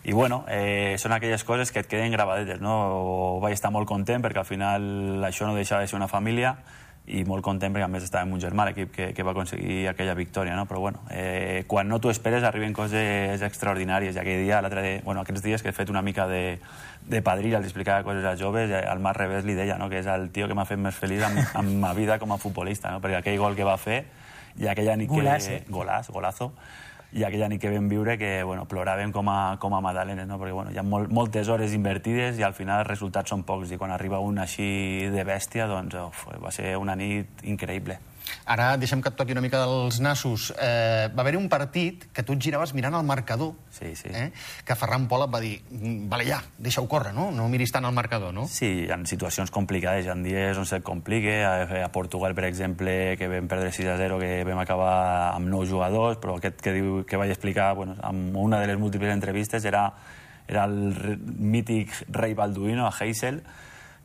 I 0.04 0.12
bueno, 0.12 0.44
eh, 0.52 0.96
són 1.00 1.14
aquelles 1.16 1.44
coses 1.48 1.72
que 1.72 1.80
et 1.80 1.88
queden 1.88 2.12
gravadetes, 2.12 2.60
no? 2.60 3.40
Vaig 3.40 3.56
estar 3.56 3.70
molt 3.72 3.88
content 3.88 4.20
perquè 4.20 4.42
al 4.42 4.48
final 4.48 5.24
això 5.24 5.48
no 5.48 5.56
deixava 5.56 5.80
de 5.80 5.88
ser 5.88 5.96
una 5.96 6.10
família 6.12 6.58
i 7.04 7.22
molt 7.28 7.44
content 7.44 7.72
perquè 7.72 7.84
a 7.84 7.88
més 7.92 8.04
estava 8.04 8.24
amb 8.24 8.36
un 8.36 8.40
germà, 8.40 8.64
l'equip 8.68 8.92
que, 8.92 9.06
que 9.16 9.24
va 9.24 9.32
aconseguir 9.32 9.88
aquella 9.88 10.14
victòria, 10.16 10.56
no? 10.56 10.66
Però 10.68 10.80
bueno, 10.80 11.00
eh, 11.08 11.64
quan 11.68 11.88
no 11.88 11.98
t'ho 12.00 12.12
esperes 12.12 12.44
arriben 12.44 12.76
coses 12.76 13.40
extraordinàries. 13.44 14.16
I 14.16 14.20
aquell 14.20 14.44
dia, 14.44 14.60
l'altre 14.64 14.84
dia, 14.84 15.00
bueno, 15.04 15.24
aquests 15.24 15.44
dies 15.44 15.64
que 15.64 15.72
he 15.72 15.76
fet 15.76 15.92
una 15.92 16.04
mica 16.04 16.28
de, 16.28 16.58
de 17.08 17.24
padrí, 17.24 17.54
al 17.56 17.64
explicava 17.64 18.04
coses 18.04 18.24
als 18.28 18.40
joves, 18.40 18.70
eh, 18.72 18.84
al 18.84 19.00
Marc 19.00 19.20
Revés 19.24 19.48
li 19.48 19.56
deia 19.56 19.80
no? 19.80 19.88
que 19.88 20.00
és 20.04 20.08
el 20.08 20.30
tio 20.36 20.48
que 20.48 20.56
m'ha 20.56 20.68
fet 20.68 20.80
més 20.80 20.96
feliç 20.96 21.24
amb, 21.24 21.40
amb 21.60 21.76
ma 21.80 21.92
vida 21.96 22.20
com 22.20 22.32
a 22.32 22.40
futbolista, 22.40 22.92
no? 22.92 23.00
perquè 23.04 23.20
aquell 23.20 23.40
gol 23.40 23.56
que 23.56 23.68
va 23.68 23.76
fer 23.80 24.02
i 24.60 24.68
aquella 24.68 24.96
nit 24.96 25.08
que... 25.48 25.60
eh? 25.60 25.62
Golàs, 25.72 26.12
golazo 26.12 26.52
i 27.14 27.22
aquella 27.22 27.46
nit 27.48 27.60
que 27.62 27.70
vam 27.70 27.86
viure 27.88 28.16
que 28.18 28.42
bueno, 28.42 28.64
ploràvem 28.66 29.12
com 29.14 29.28
a, 29.30 29.56
com 29.62 29.74
a 29.76 29.80
madalenes, 29.84 30.26
no? 30.26 30.38
perquè 30.40 30.54
bueno, 30.56 30.72
hi 30.74 30.80
ha 30.80 30.82
molt, 30.82 31.12
moltes 31.14 31.48
hores 31.48 31.74
invertides 31.76 32.40
i 32.40 32.46
al 32.46 32.56
final 32.58 32.82
els 32.82 32.90
resultats 32.90 33.30
són 33.30 33.44
pocs 33.46 33.70
i 33.70 33.78
quan 33.78 33.94
arriba 33.94 34.18
un 34.18 34.40
així 34.42 34.66
de 35.14 35.22
bèstia 35.26 35.68
doncs 35.70 35.94
uf, 36.00 36.26
va 36.42 36.50
ser 36.54 36.74
una 36.80 36.98
nit 36.98 37.46
increïble. 37.46 38.00
Ara 38.46 38.76
deixem 38.76 39.00
que 39.02 39.08
et 39.08 39.16
toqui 39.16 39.32
una 39.32 39.40
mica 39.44 39.60
dels 39.64 39.98
nassos. 40.00 40.50
Eh, 40.60 41.08
va 41.14 41.22
haver-hi 41.22 41.36
un 41.40 41.48
partit 41.48 42.06
que 42.12 42.22
tu 42.22 42.32
et 42.34 42.40
giraves 42.42 42.72
mirant 42.74 42.94
el 42.94 43.04
marcador, 43.04 43.54
Sí, 43.70 43.94
sí. 43.96 44.08
eh? 44.12 44.30
que 44.64 44.76
Ferran 44.76 45.06
Pol 45.08 45.24
et 45.26 45.32
va 45.34 45.40
dir 45.40 45.62
"Mm, 45.70 46.08
vale 46.08 46.24
ja, 46.26 46.42
deixa-ho 46.58 46.86
córrer, 46.88 47.12
no? 47.14 47.30
No 47.30 47.48
miris 47.48 47.72
tant 47.72 47.84
al 47.84 47.92
marcador, 47.92 48.32
no? 48.34 48.46
Sí, 48.48 48.86
ha 48.90 48.98
situacions 49.06 49.50
complicades, 49.50 50.06
ha 50.08 50.14
dies 50.14 50.56
on 50.58 50.66
se't 50.66 50.82
complica. 50.84 51.34
A, 51.64 51.84
a 51.84 51.88
Portugal, 51.92 52.34
per 52.34 52.44
exemple, 52.44 53.16
que 53.16 53.28
vam 53.28 53.48
perdre 53.48 53.72
6 53.72 53.88
a 53.88 53.96
0, 53.96 54.18
que 54.18 54.44
vam 54.44 54.58
acabar 54.58 55.34
amb 55.34 55.48
9 55.48 55.66
jugadors, 55.68 56.18
però 56.18 56.36
aquest 56.38 56.60
que, 56.60 56.72
diu, 56.72 57.04
que 57.06 57.16
vaig 57.16 57.30
explicar 57.30 57.74
bueno, 57.74 57.96
en 58.02 58.34
una 58.36 58.60
de 58.60 58.66
les 58.68 58.78
múltiples 58.78 59.12
entrevistes 59.12 59.64
era, 59.64 59.92
era 60.48 60.64
el 60.64 61.18
mític 61.38 61.90
rei 62.08 62.34
Balduino, 62.34 62.86
a 62.86 62.92
Heysel, 63.00 63.42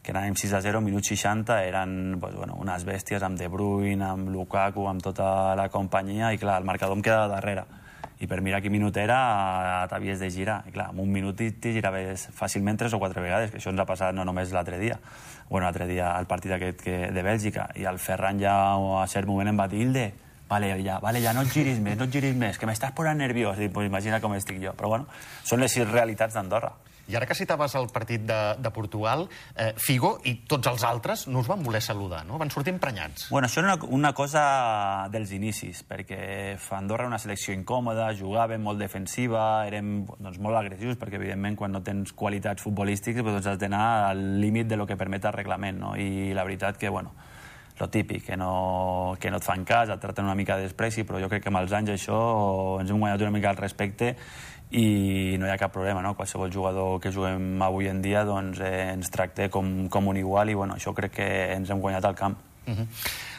que 0.04 0.14
anàvem 0.14 0.36
6 0.40 0.54
a 0.56 0.62
0, 0.64 0.82
minut 0.82 1.04
60, 1.04 1.60
eren 1.68 2.18
pues, 2.22 2.36
bueno, 2.36 2.56
unes 2.62 2.86
bèsties 2.88 3.24
amb 3.26 3.38
De 3.40 3.50
Bruyne, 3.52 4.06
amb 4.06 4.30
Lukaku, 4.32 4.88
amb 4.88 5.04
tota 5.04 5.56
la 5.60 5.68
companyia, 5.70 6.32
i 6.34 6.40
clar, 6.40 6.60
el 6.62 6.68
marcador 6.68 6.98
em 6.98 7.04
quedava 7.04 7.28
darrere. 7.36 7.66
I 8.20 8.28
per 8.28 8.42
mirar 8.44 8.60
quin 8.60 8.74
minut 8.74 8.98
era, 9.00 9.18
t'havies 9.92 10.20
de 10.20 10.28
girar. 10.32 10.58
I 10.68 10.74
clar, 10.76 10.90
en 10.92 11.00
un 11.00 11.12
minut 11.12 11.40
t'hi 11.40 11.72
giraves 11.76 12.26
fàcilment 12.36 12.80
tres 12.80 12.96
o 12.96 13.00
quatre 13.00 13.24
vegades, 13.24 13.52
que 13.52 13.62
això 13.62 13.72
ens 13.72 13.80
ha 13.80 13.88
passat 13.88 14.16
no 14.16 14.26
només 14.28 14.52
l'altre 14.56 14.80
dia, 14.80 14.98
bueno, 15.50 15.66
l'altre 15.66 15.88
dia 15.88 16.14
al 16.16 16.28
partit 16.28 16.52
aquest 16.56 16.84
que, 16.84 16.98
de 17.16 17.24
Bèlgica, 17.24 17.70
i 17.80 17.88
el 17.88 18.00
Ferran 18.00 18.40
ja 18.42 18.56
a 18.76 19.06
cert 19.08 19.28
moment 19.28 19.48
em 19.52 19.60
va 19.60 19.70
dir, 19.72 19.86
Hilde, 19.86 20.10
vale, 20.50 20.74
ja, 20.84 21.00
vale, 21.00 21.22
ja 21.24 21.32
no 21.34 21.46
et 21.46 21.54
giris 21.54 21.80
més, 21.80 21.96
no 21.96 22.10
et 22.10 22.14
giris 22.14 22.36
més, 22.36 22.60
que 22.60 22.68
m'estàs 22.68 22.92
posant 22.98 23.20
nerviós. 23.20 23.60
I, 23.60 23.70
pues, 23.72 23.88
imagina 23.88 24.20
com 24.20 24.36
estic 24.36 24.60
jo. 24.64 24.76
Però 24.76 24.92
bueno, 24.92 25.08
són 25.48 25.64
les 25.64 25.78
realitats 25.88 26.36
d'Andorra. 26.36 26.74
I 27.10 27.16
ara 27.18 27.26
que 27.26 27.34
citaves 27.34 27.74
el 27.76 27.88
partit 27.90 28.22
de, 28.30 28.40
de 28.62 28.72
Portugal, 28.72 29.26
eh, 29.56 29.74
Figo 29.82 30.20
i 30.30 30.36
tots 30.50 30.70
els 30.70 30.84
altres 30.86 31.26
no 31.28 31.42
us 31.42 31.50
van 31.50 31.64
voler 31.66 31.82
saludar, 31.82 32.22
no? 32.28 32.38
Van 32.38 32.52
sortir 32.54 32.74
emprenyats. 32.76 33.30
Bueno, 33.34 33.50
això 33.50 33.64
era 33.64 33.74
una, 33.74 33.90
una 33.98 34.14
cosa 34.14 34.44
dels 35.10 35.34
inicis, 35.34 35.82
perquè 35.90 36.20
Andorra 36.78 37.08
era 37.08 37.10
una 37.10 37.22
selecció 37.22 37.56
incòmoda, 37.58 38.12
jugàvem 38.20 38.62
molt 38.62 38.78
defensiva, 38.82 39.66
érem 39.68 40.04
doncs, 40.12 40.38
molt 40.38 40.62
agressius, 40.62 41.00
perquè 41.02 41.18
evidentment 41.18 41.58
quan 41.58 41.74
no 41.74 41.82
tens 41.86 42.14
qualitats 42.14 42.62
futbolístiques 42.62 43.26
doncs 43.26 43.50
has 43.50 43.58
d'anar 43.60 43.84
al 44.12 44.24
límit 44.40 44.70
de 44.70 44.78
lo 44.78 44.86
que 44.86 45.00
permet 45.00 45.26
el 45.26 45.34
reglament, 45.34 45.82
no? 45.82 45.96
I 45.98 46.32
la 46.38 46.46
veritat 46.46 46.78
que, 46.78 46.94
bueno, 46.94 47.16
lo 47.80 47.90
típic, 47.90 48.26
que 48.26 48.38
no, 48.38 49.16
que 49.20 49.32
no 49.32 49.40
et 49.40 49.46
fan 49.46 49.64
cas, 49.66 49.90
et 49.90 50.02
traten 50.02 50.28
una 50.28 50.36
mica 50.36 50.58
de 50.58 50.68
despreci, 50.68 51.06
però 51.08 51.22
jo 51.22 51.30
crec 51.32 51.46
que 51.46 51.54
amb 51.54 51.62
els 51.62 51.74
anys 51.74 51.96
això 51.96 52.20
ens 52.82 52.92
hem 52.92 53.00
guanyat 53.00 53.24
una 53.26 53.36
mica 53.36 53.54
el 53.54 53.62
respecte 53.62 54.14
i 54.72 55.38
no 55.40 55.48
hi 55.48 55.54
ha 55.54 55.58
cap 55.58 55.74
problema, 55.74 56.04
no? 56.06 56.14
Qualsevol 56.18 56.52
jugador 56.54 57.00
que 57.02 57.14
juguem 57.16 57.62
avui 57.66 57.90
en 57.90 58.04
dia 58.04 58.26
doncs, 58.28 58.60
eh, 58.62 58.92
ens 58.94 59.10
tracta 59.10 59.50
com, 59.50 59.88
com 59.90 60.12
un 60.12 60.20
igual 60.20 60.52
i 60.52 60.60
bueno, 60.60 60.76
això 60.78 60.94
crec 60.94 61.18
que 61.22 61.30
ens 61.56 61.72
hem 61.72 61.82
guanyat 61.82 62.06
al 62.06 62.20
camp. 62.20 62.38
-huh. 62.76 62.88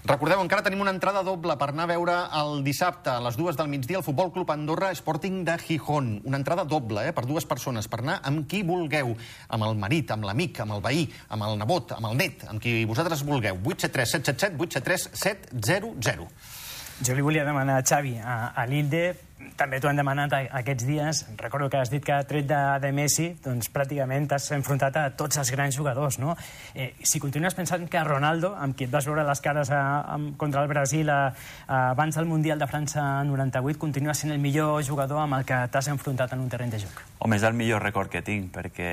Recordeu, 0.05 0.41
encara 0.41 0.63
tenim 0.63 0.81
una 0.81 0.91
entrada 0.91 1.23
doble 1.23 1.57
per 1.61 1.69
anar 1.69 1.85
a 1.85 1.93
veure 1.93 2.15
el 2.41 2.65
dissabte 2.65 3.11
a 3.11 3.21
les 3.21 3.37
dues 3.37 3.57
del 3.57 3.69
migdia 3.69 3.99
el 3.99 4.03
Futbol 4.03 4.33
Club 4.33 4.51
Andorra 4.51 4.91
Sporting 4.93 5.45
de 5.45 5.59
Gijón. 5.59 6.23
Una 6.25 6.39
entrada 6.39 6.65
doble, 6.65 7.09
eh, 7.09 7.13
per 7.13 7.27
dues 7.27 7.45
persones, 7.45 7.87
per 7.87 8.01
anar 8.01 8.21
amb 8.25 8.49
qui 8.49 8.63
vulgueu. 8.63 9.17
Amb 9.49 9.65
el 9.65 9.77
marit, 9.77 10.11
amb 10.11 10.25
l'amic, 10.25 10.61
amb 10.61 10.73
el 10.73 10.81
veí, 10.81 11.13
amb 11.29 11.43
el 11.43 11.59
nebot, 11.59 11.93
amb 11.93 12.07
el 12.07 12.17
net, 12.17 12.45
amb 12.49 12.61
qui 12.61 12.85
vosaltres 12.85 13.25
vulgueu. 13.25 13.61
873 13.63 14.11
777 14.11 14.57
873 14.57 15.11
700. 15.13 16.60
Jo 17.00 17.14
li 17.16 17.23
volia 17.25 17.47
demanar 17.49 17.78
a 17.80 17.83
Xavi, 17.87 18.19
a, 18.21 18.52
a 18.52 18.66
l'Ilde, 18.69 19.14
també 19.57 19.78
t'ho 19.80 19.88
han 19.88 19.97
demanat 19.97 20.35
a, 20.37 20.40
aquests 20.61 20.85
dies. 20.85 21.23
Recordo 21.40 21.71
que 21.73 21.78
has 21.80 21.90
dit 21.92 22.04
que 22.04 22.16
tret 22.28 22.45
de, 22.49 22.59
de 22.83 22.90
Messi, 22.97 23.30
doncs 23.45 23.71
pràcticament 23.73 24.28
t'has 24.30 24.50
enfrontat 24.57 24.99
a 25.00 25.04
tots 25.16 25.40
els 25.40 25.52
grans 25.54 25.76
jugadors, 25.76 26.19
no? 26.21 26.35
Eh, 26.75 26.90
si 27.00 27.23
continues 27.23 27.57
pensant 27.57 27.87
que 27.88 28.02
Ronaldo, 28.04 28.52
amb 28.52 28.76
qui 28.76 28.85
et 28.85 28.92
vas 28.92 29.09
veure 29.09 29.25
les 29.25 29.40
cares 29.40 29.73
a, 29.73 29.80
a, 30.00 30.19
contra 30.40 30.61
el 30.64 30.69
Brasil 30.69 31.09
a, 31.09 31.21
a, 31.66 31.80
abans 31.95 32.21
del 32.21 32.28
Mundial 32.28 32.61
de 32.61 32.69
França 32.69 33.07
98, 33.25 33.80
continua 33.80 34.16
sent 34.16 34.35
el 34.37 34.42
millor 34.42 34.85
jugador 34.85 35.25
amb 35.25 35.40
el 35.40 35.49
que 35.49 35.62
t'has 35.73 35.88
enfrontat 35.92 36.37
en 36.37 36.45
un 36.45 36.52
terreny 36.52 36.76
de 36.76 36.83
joc. 36.85 37.00
Home, 37.21 37.40
és 37.40 37.49
el 37.49 37.57
millor 37.57 37.85
record 37.85 38.12
que 38.12 38.25
tinc, 38.26 38.52
perquè 38.52 38.92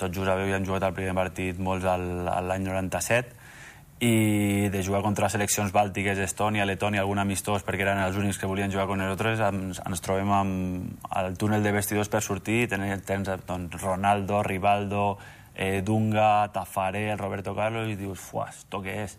tots 0.00 0.16
i 0.16 0.56
han 0.56 0.64
jugat 0.64 0.88
el 0.88 0.96
primer 0.96 1.16
partit 1.20 1.60
molts 1.60 1.84
l'any 1.84 2.64
97, 2.64 3.41
i 4.02 4.68
de 4.74 4.80
jugar 4.82 4.98
contra 5.04 5.28
seleccions 5.30 5.70
bàltiques, 5.70 6.18
Estònia, 6.18 6.64
Letònia, 6.66 7.04
algun 7.04 7.20
amistós, 7.22 7.62
perquè 7.62 7.84
eren 7.84 8.00
els 8.02 8.16
únics 8.18 8.40
que 8.40 8.48
volien 8.50 8.72
jugar 8.72 8.88
con 8.90 8.98
nosaltres, 8.98 9.38
ens, 9.46 9.78
ens 9.78 10.02
trobem 10.02 10.32
amb 10.34 11.06
el 11.20 11.36
túnel 11.38 11.62
de 11.62 11.70
vestidors 11.70 12.10
per 12.10 12.18
sortir, 12.26 12.64
i 12.64 12.70
tens, 12.72 13.04
tens 13.06 13.30
doncs, 13.46 13.78
Ronaldo, 13.78 14.40
Rivaldo, 14.42 15.04
eh, 15.54 15.84
Dunga, 15.86 16.48
Tafaré, 16.50 17.14
Roberto 17.14 17.54
Carlos, 17.54 17.92
i 17.92 17.94
dius, 17.94 18.18
fuà, 18.18 18.48
esto 18.50 18.82
què 18.82 19.04
és? 19.04 19.16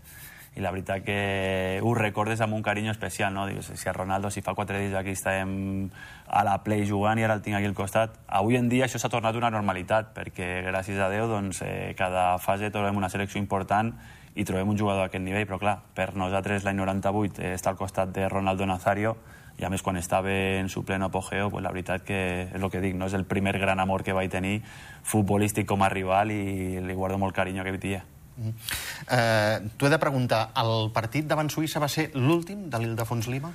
i 0.53 0.61
la 0.61 0.69
veritat 0.69 1.01
que 1.01 1.79
ho 1.81 1.93
recordes 1.97 2.41
amb 2.43 2.53
un 2.53 2.61
carinyo 2.61 2.91
especial, 2.91 3.31
no? 3.33 3.47
Dius, 3.49 3.71
si 3.73 3.89
a 3.89 3.93
Ronaldo, 3.95 4.29
si 4.29 4.43
fa 4.45 4.53
quatre 4.53 4.77
dies 4.83 4.93
aquí 4.93 5.15
estàvem 5.15 5.87
a 6.27 6.43
la 6.45 6.59
Play 6.61 6.83
jugant 6.85 7.17
i 7.17 7.25
ara 7.25 7.39
el 7.39 7.41
tinc 7.41 7.57
aquí 7.57 7.65
al 7.65 7.73
costat. 7.73 8.19
Avui 8.27 8.59
en 8.59 8.67
dia 8.69 8.85
això 8.85 9.01
s'ha 9.01 9.09
tornat 9.09 9.33
una 9.39 9.49
normalitat, 9.49 10.11
perquè 10.13 10.59
gràcies 10.67 10.99
a 11.01 11.09
Déu 11.09 11.25
doncs, 11.31 11.63
eh, 11.65 11.95
cada 11.97 12.35
fase 12.37 12.69
trobem 12.69 12.99
una 13.01 13.09
selecció 13.09 13.41
important 13.41 13.95
i 14.35 14.45
trobem 14.45 14.69
un 14.69 14.77
jugador 14.77 15.05
a 15.05 15.11
aquest 15.11 15.23
nivell, 15.23 15.45
però 15.45 15.59
clar, 15.61 15.77
per 15.93 16.13
nosaltres 16.17 16.65
l'any 16.65 16.79
98 16.81 17.41
eh, 17.41 17.53
està 17.57 17.73
al 17.73 17.79
costat 17.79 18.13
de 18.15 18.27
Ronaldo 18.29 18.65
Nazario 18.65 19.15
i 19.59 19.65
a 19.65 19.69
més 19.69 19.83
quan 19.85 19.97
estava 19.99 20.33
en 20.33 20.69
su 20.69 20.81
pleno 20.83 21.05
apogeo, 21.05 21.51
pues 21.53 21.63
la 21.63 21.71
veritat 21.71 22.01
que 22.07 22.19
és 22.47 22.57
el 22.57 22.71
que 22.73 22.81
dic, 22.81 22.95
no 22.97 23.05
és 23.05 23.13
el 23.13 23.27
primer 23.29 23.53
gran 23.61 23.79
amor 23.79 24.01
que 24.03 24.15
vaig 24.15 24.31
tenir 24.33 24.63
futbolístic 25.05 25.67
com 25.69 25.83
a 25.85 25.91
rival 25.93 26.33
i 26.33 26.79
li 26.81 26.97
guardo 26.97 27.19
molt 27.21 27.35
carinyo 27.35 27.61
a 27.61 27.67
aquest 27.67 27.83
dia. 27.83 28.01
Eh, 28.33 29.59
T'ho 29.77 29.85
he 29.85 29.93
de 29.93 30.01
preguntar, 30.01 30.47
el 30.57 30.89
partit 30.95 31.27
davant 31.29 31.51
Suïssa 31.53 31.81
va 31.83 31.91
ser 31.91 32.09
l'últim 32.15 32.65
de 32.73 32.81
l'Ildefons 32.81 33.29
Lima? 33.29 33.53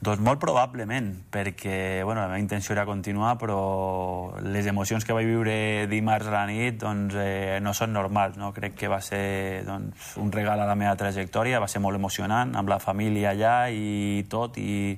Doncs 0.00 0.22
molt 0.24 0.40
probablement, 0.40 1.10
perquè 1.28 2.00
bueno, 2.08 2.22
la 2.22 2.30
meva 2.30 2.40
intenció 2.40 2.72
era 2.72 2.86
continuar, 2.88 3.34
però 3.36 4.32
les 4.40 4.64
emocions 4.70 5.04
que 5.04 5.12
vaig 5.12 5.26
viure 5.28 5.56
dimarts 5.90 6.30
a 6.30 6.32
la 6.32 6.46
nit 6.48 6.78
doncs, 6.80 7.18
eh, 7.20 7.58
no 7.60 7.74
són 7.76 7.92
normals. 7.92 8.38
No? 8.40 8.48
Crec 8.56 8.78
que 8.80 8.88
va 8.88 9.02
ser 9.04 9.60
doncs, 9.66 10.14
un 10.16 10.32
regal 10.32 10.62
a 10.64 10.68
la 10.70 10.78
meva 10.80 10.94
trajectòria, 10.96 11.60
va 11.60 11.68
ser 11.68 11.84
molt 11.84 12.00
emocionant, 12.00 12.56
amb 12.56 12.72
la 12.72 12.80
família 12.80 13.34
allà 13.34 13.68
i 13.68 14.24
tot, 14.32 14.56
i 14.56 14.96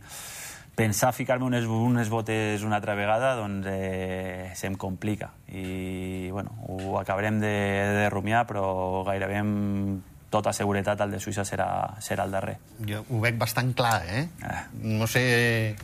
pensar 0.78 1.10
ficar-me 1.12 1.50
unes, 1.50 1.66
unes 1.66 2.06
botes 2.08 2.62
una 2.62 2.78
altra 2.78 2.94
vegada 2.94 3.34
doncs, 3.42 3.66
eh, 3.74 4.52
se'm 4.54 4.78
complica. 4.78 5.32
I 5.50 6.30
bueno, 6.30 6.54
ho 6.62 6.94
acabarem 7.02 7.42
de, 7.42 7.52
de 7.98 8.08
rumiar, 8.14 8.46
però 8.46 9.02
gairebé 9.10 9.42
amb 9.42 10.11
tota 10.32 10.54
seguretat 10.56 11.00
el 11.04 11.12
de 11.14 11.20
Suïssa 11.22 11.44
serà, 11.48 11.68
serà 12.00 12.26
el 12.26 12.34
darrer. 12.34 12.56
Jo 12.88 13.04
ho 13.04 13.20
veig 13.22 13.38
bastant 13.40 13.72
clar, 13.76 14.00
eh? 14.08 14.26
Ah. 14.48 14.64
No 14.80 15.08
sé... 15.10 15.22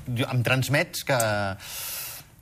Jo, 0.09 0.29
em 0.33 0.43
transmets 0.47 1.05
que 1.09 1.19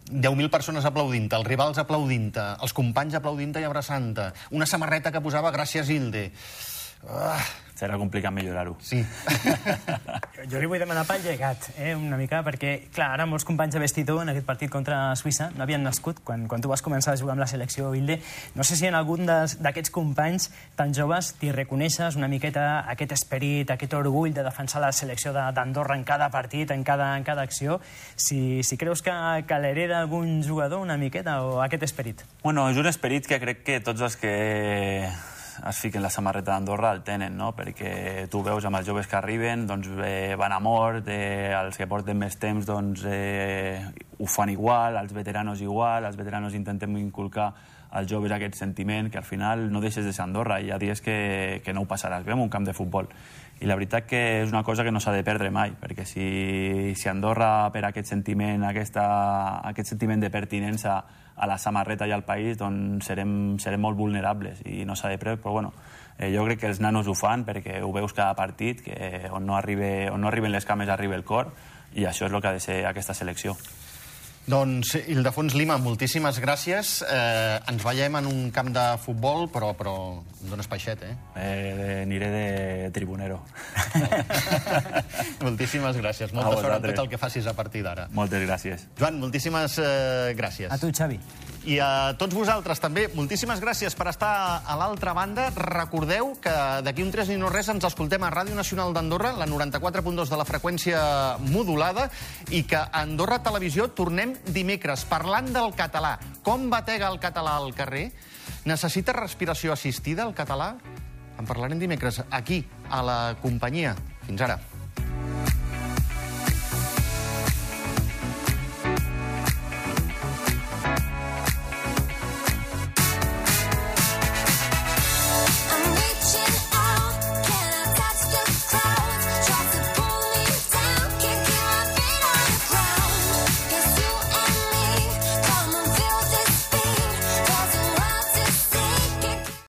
10.000 0.06 0.50
persones 0.52 0.86
aplaudint-te, 0.86 1.34
els 1.38 1.48
rivals 1.48 1.82
aplaudint-te, 1.82 2.46
els 2.62 2.74
companys 2.76 3.18
aplaudint-te 3.18 3.62
i 3.62 3.66
abraçant-te, 3.66 4.30
una 4.54 4.68
samarreta 4.70 5.10
que 5.10 5.22
posava 5.24 5.50
gràcies 5.54 5.90
Hilde. 5.90 6.28
Ah, 7.10 7.42
Serà 7.76 7.98
complicat 8.00 8.32
millorar-ho. 8.32 8.76
sí. 8.80 9.02
Jo 10.50 10.60
li 10.62 10.68
vull 10.70 10.78
demanar 10.78 11.02
pel 11.08 11.22
llegat, 11.24 11.64
eh, 11.80 11.94
una 11.96 12.16
mica, 12.16 12.38
perquè, 12.46 12.86
clar, 12.94 13.08
ara 13.16 13.24
molts 13.26 13.44
companys 13.44 13.74
de 13.74 13.80
vestidor 13.82 14.20
en 14.22 14.28
aquest 14.30 14.46
partit 14.46 14.70
contra 14.70 15.10
Suïssa 15.18 15.48
no 15.56 15.64
havien 15.64 15.82
nascut 15.82 16.20
quan, 16.22 16.44
quan 16.46 16.62
tu 16.62 16.68
vas 16.70 16.82
començar 16.84 17.14
a 17.14 17.18
jugar 17.18 17.32
amb 17.34 17.42
la 17.42 17.48
selecció 17.50 17.88
Hilde. 17.96 18.20
No 18.54 18.62
sé 18.64 18.76
si 18.78 18.86
en 18.86 18.94
algun 18.94 19.26
d'aquests 19.26 19.90
companys 19.90 20.50
tan 20.78 20.94
joves 20.94 21.32
t'hi 21.40 21.50
reconeixes 21.56 22.14
una 22.20 22.28
miqueta 22.30 22.84
aquest 22.92 23.12
esperit, 23.16 23.70
aquest 23.74 23.96
orgull 23.98 24.32
de 24.36 24.44
defensar 24.46 24.80
la 24.84 24.92
selecció 24.92 25.32
de- 25.34 25.48
d'Andorra 25.56 25.96
en 25.98 26.04
cada 26.04 26.30
partit, 26.30 26.70
en 26.70 26.84
cada, 26.84 27.16
en 27.18 27.24
cada 27.24 27.42
acció. 27.42 27.80
Si, 28.14 28.62
si 28.62 28.76
creus 28.78 29.02
que, 29.02 29.10
que 29.48 29.58
l'hereda 29.58 29.98
algun 30.00 30.44
jugador 30.46 30.78
una 30.84 30.96
miqueta 30.96 31.40
o 31.42 31.60
aquest 31.64 31.82
esperit. 31.82 32.22
Bueno, 32.44 32.68
és 32.70 32.76
un 32.78 32.86
esperit 32.86 33.26
que 33.26 33.40
crec 33.42 33.64
que 33.66 33.80
tots 33.80 34.00
els 34.00 34.16
que 34.20 35.08
es 35.64 35.78
fiquen 35.80 36.02
la 36.04 36.10
samarreta 36.12 36.52
d'Andorra 36.52 36.92
el 36.94 37.02
tenen, 37.06 37.36
no? 37.38 37.52
perquè 37.56 38.26
tu 38.32 38.42
veus 38.44 38.64
amb 38.68 38.80
els 38.80 38.86
joves 38.88 39.08
que 39.08 39.16
arriben, 39.18 39.66
doncs 39.68 39.88
eh, 40.04 40.34
van 40.38 40.52
a 40.52 40.60
mort, 40.60 41.08
eh, 41.08 41.54
els 41.56 41.78
que 41.78 41.88
porten 41.88 42.18
més 42.20 42.36
temps 42.42 42.66
doncs, 42.68 43.06
eh, 43.08 43.80
ho 44.18 44.28
fan 44.28 44.52
igual, 44.52 44.98
els 45.00 45.14
veteranos 45.16 45.62
igual, 45.64 46.04
els 46.04 46.18
veteranos 46.18 46.54
intentem 46.58 46.96
inculcar 47.00 47.52
als 47.96 48.10
joves 48.10 48.32
aquest 48.32 48.58
sentiment 48.60 49.08
que 49.10 49.18
al 49.18 49.24
final 49.24 49.70
no 49.72 49.80
deixes 49.80 50.04
de 50.04 50.12
ser 50.12 50.26
Andorra 50.26 50.60
i 50.60 50.70
ha 50.70 50.78
dies 50.78 51.00
que, 51.00 51.62
que 51.64 51.72
no 51.72 51.86
ho 51.86 51.88
passaràs 51.88 52.26
bé 52.26 52.34
en 52.36 52.42
un 52.44 52.52
camp 52.52 52.66
de 52.68 52.74
futbol. 52.76 53.08
I 53.56 53.64
la 53.64 53.76
veritat 53.78 54.04
que 54.04 54.20
és 54.42 54.50
una 54.52 54.62
cosa 54.62 54.84
que 54.84 54.92
no 54.92 55.00
s'ha 55.00 55.14
de 55.16 55.24
perdre 55.24 55.48
mai, 55.50 55.72
perquè 55.80 56.04
si, 56.04 56.26
si 56.92 57.08
Andorra 57.08 57.70
per 57.72 57.86
aquest 57.88 58.12
sentiment, 58.12 58.66
aquesta, 58.68 59.06
aquest 59.64 59.94
sentiment 59.94 60.20
de 60.20 60.30
pertinença 60.30 60.98
a 61.36 61.48
la 61.48 61.56
samarreta 61.56 62.08
i 62.08 62.12
al 62.12 62.24
país, 62.24 62.58
doncs 62.60 63.08
serem, 63.08 63.56
serem 63.60 63.80
molt 63.80 63.96
vulnerables 63.96 64.60
i 64.68 64.84
no 64.84 64.96
s'ha 64.96 65.08
de 65.12 65.16
perdre, 65.20 65.40
però 65.40 65.56
bueno, 65.56 65.72
eh, 66.18 66.28
jo 66.34 66.44
crec 66.44 66.60
que 66.60 66.70
els 66.72 66.82
nanos 66.84 67.08
ho 67.08 67.16
fan 67.16 67.44
perquè 67.48 67.80
ho 67.80 67.92
veus 67.96 68.12
cada 68.12 68.36
partit, 68.36 68.84
que 68.84 69.28
on 69.32 69.48
no, 69.48 69.56
arribe, 69.56 70.10
on 70.12 70.20
no 70.20 70.28
arriben 70.28 70.52
les 70.52 70.68
cames 70.68 70.92
arriba 70.92 71.16
el 71.16 71.24
cor, 71.24 71.52
i 71.96 72.04
això 72.04 72.28
és 72.28 72.32
el 72.32 72.40
que 72.42 72.48
ha 72.52 72.56
de 72.56 72.60
ser 72.60 72.82
aquesta 72.84 73.16
selecció. 73.16 73.56
Doncs, 74.46 74.92
Ildefons 75.10 75.56
Lima, 75.58 75.74
moltíssimes 75.82 76.36
gràcies. 76.38 77.00
Eh, 77.02 77.56
ens 77.66 77.82
veiem 77.82 78.14
en 78.20 78.28
un 78.30 78.44
camp 78.54 78.70
de 78.70 78.84
futbol, 79.02 79.48
però, 79.50 79.72
però 79.74 79.94
em 80.22 80.52
dones 80.52 80.70
peixet, 80.70 81.02
eh? 81.02 81.16
eh 81.42 81.96
aniré 82.04 82.28
de 82.30 82.44
tribunero. 82.94 83.40
moltíssimes 85.46 85.98
gràcies. 85.98 86.30
Molta 86.30 86.60
sort 86.62 86.78
en 86.78 86.86
tot 86.92 87.02
el 87.06 87.10
que 87.10 87.18
facis 87.18 87.50
a 87.50 87.56
partir 87.58 87.82
d'ara. 87.82 88.06
Moltes 88.14 88.46
gràcies. 88.46 88.86
Joan, 89.00 89.18
moltíssimes 89.18 89.80
eh, 89.82 90.32
gràcies. 90.38 90.70
A 90.70 90.78
tu, 90.78 90.94
Xavi. 90.94 91.18
I 91.66 91.80
a 91.82 92.14
tots 92.14 92.30
vosaltres 92.30 92.78
també, 92.78 93.08
moltíssimes 93.18 93.58
gràcies 93.58 93.96
per 93.98 94.06
estar 94.12 94.28
a 94.62 94.76
l'altra 94.78 95.10
banda. 95.16 95.48
Recordeu 95.56 96.36
que 96.38 96.52
d'aquí 96.86 97.02
un 97.02 97.10
3 97.10 97.32
ni 97.32 97.38
no 97.40 97.50
res 97.50 97.66
ens 97.72 97.82
escoltem 97.88 98.22
a 98.22 98.30
Ràdio 98.30 98.54
Nacional 98.54 98.94
d'Andorra, 98.94 99.32
la 99.34 99.48
94.2 99.50 100.30
de 100.30 100.38
la 100.38 100.46
freqüència 100.46 101.00
modulada, 101.42 102.06
i 102.54 102.62
que 102.70 102.78
a 102.78 103.02
Andorra 103.02 103.40
Televisió 103.42 103.88
tornem 103.98 104.36
dimecres 104.54 105.02
parlant 105.10 105.50
del 105.50 105.74
català. 105.74 106.14
Com 106.46 106.70
batega 106.70 107.10
el 107.10 107.18
català 107.18 107.58
al 107.58 107.74
carrer? 107.74 108.12
Necessita 108.70 109.16
respiració 109.18 109.74
assistida, 109.74 110.22
el 110.22 110.38
català? 110.38 110.76
En 111.36 111.50
parlarem 111.50 111.82
dimecres 111.82 112.22
aquí, 112.30 112.62
a 112.88 113.02
la 113.02 113.20
companyia. 113.42 113.98
Fins 114.30 114.46
ara. 114.46 114.60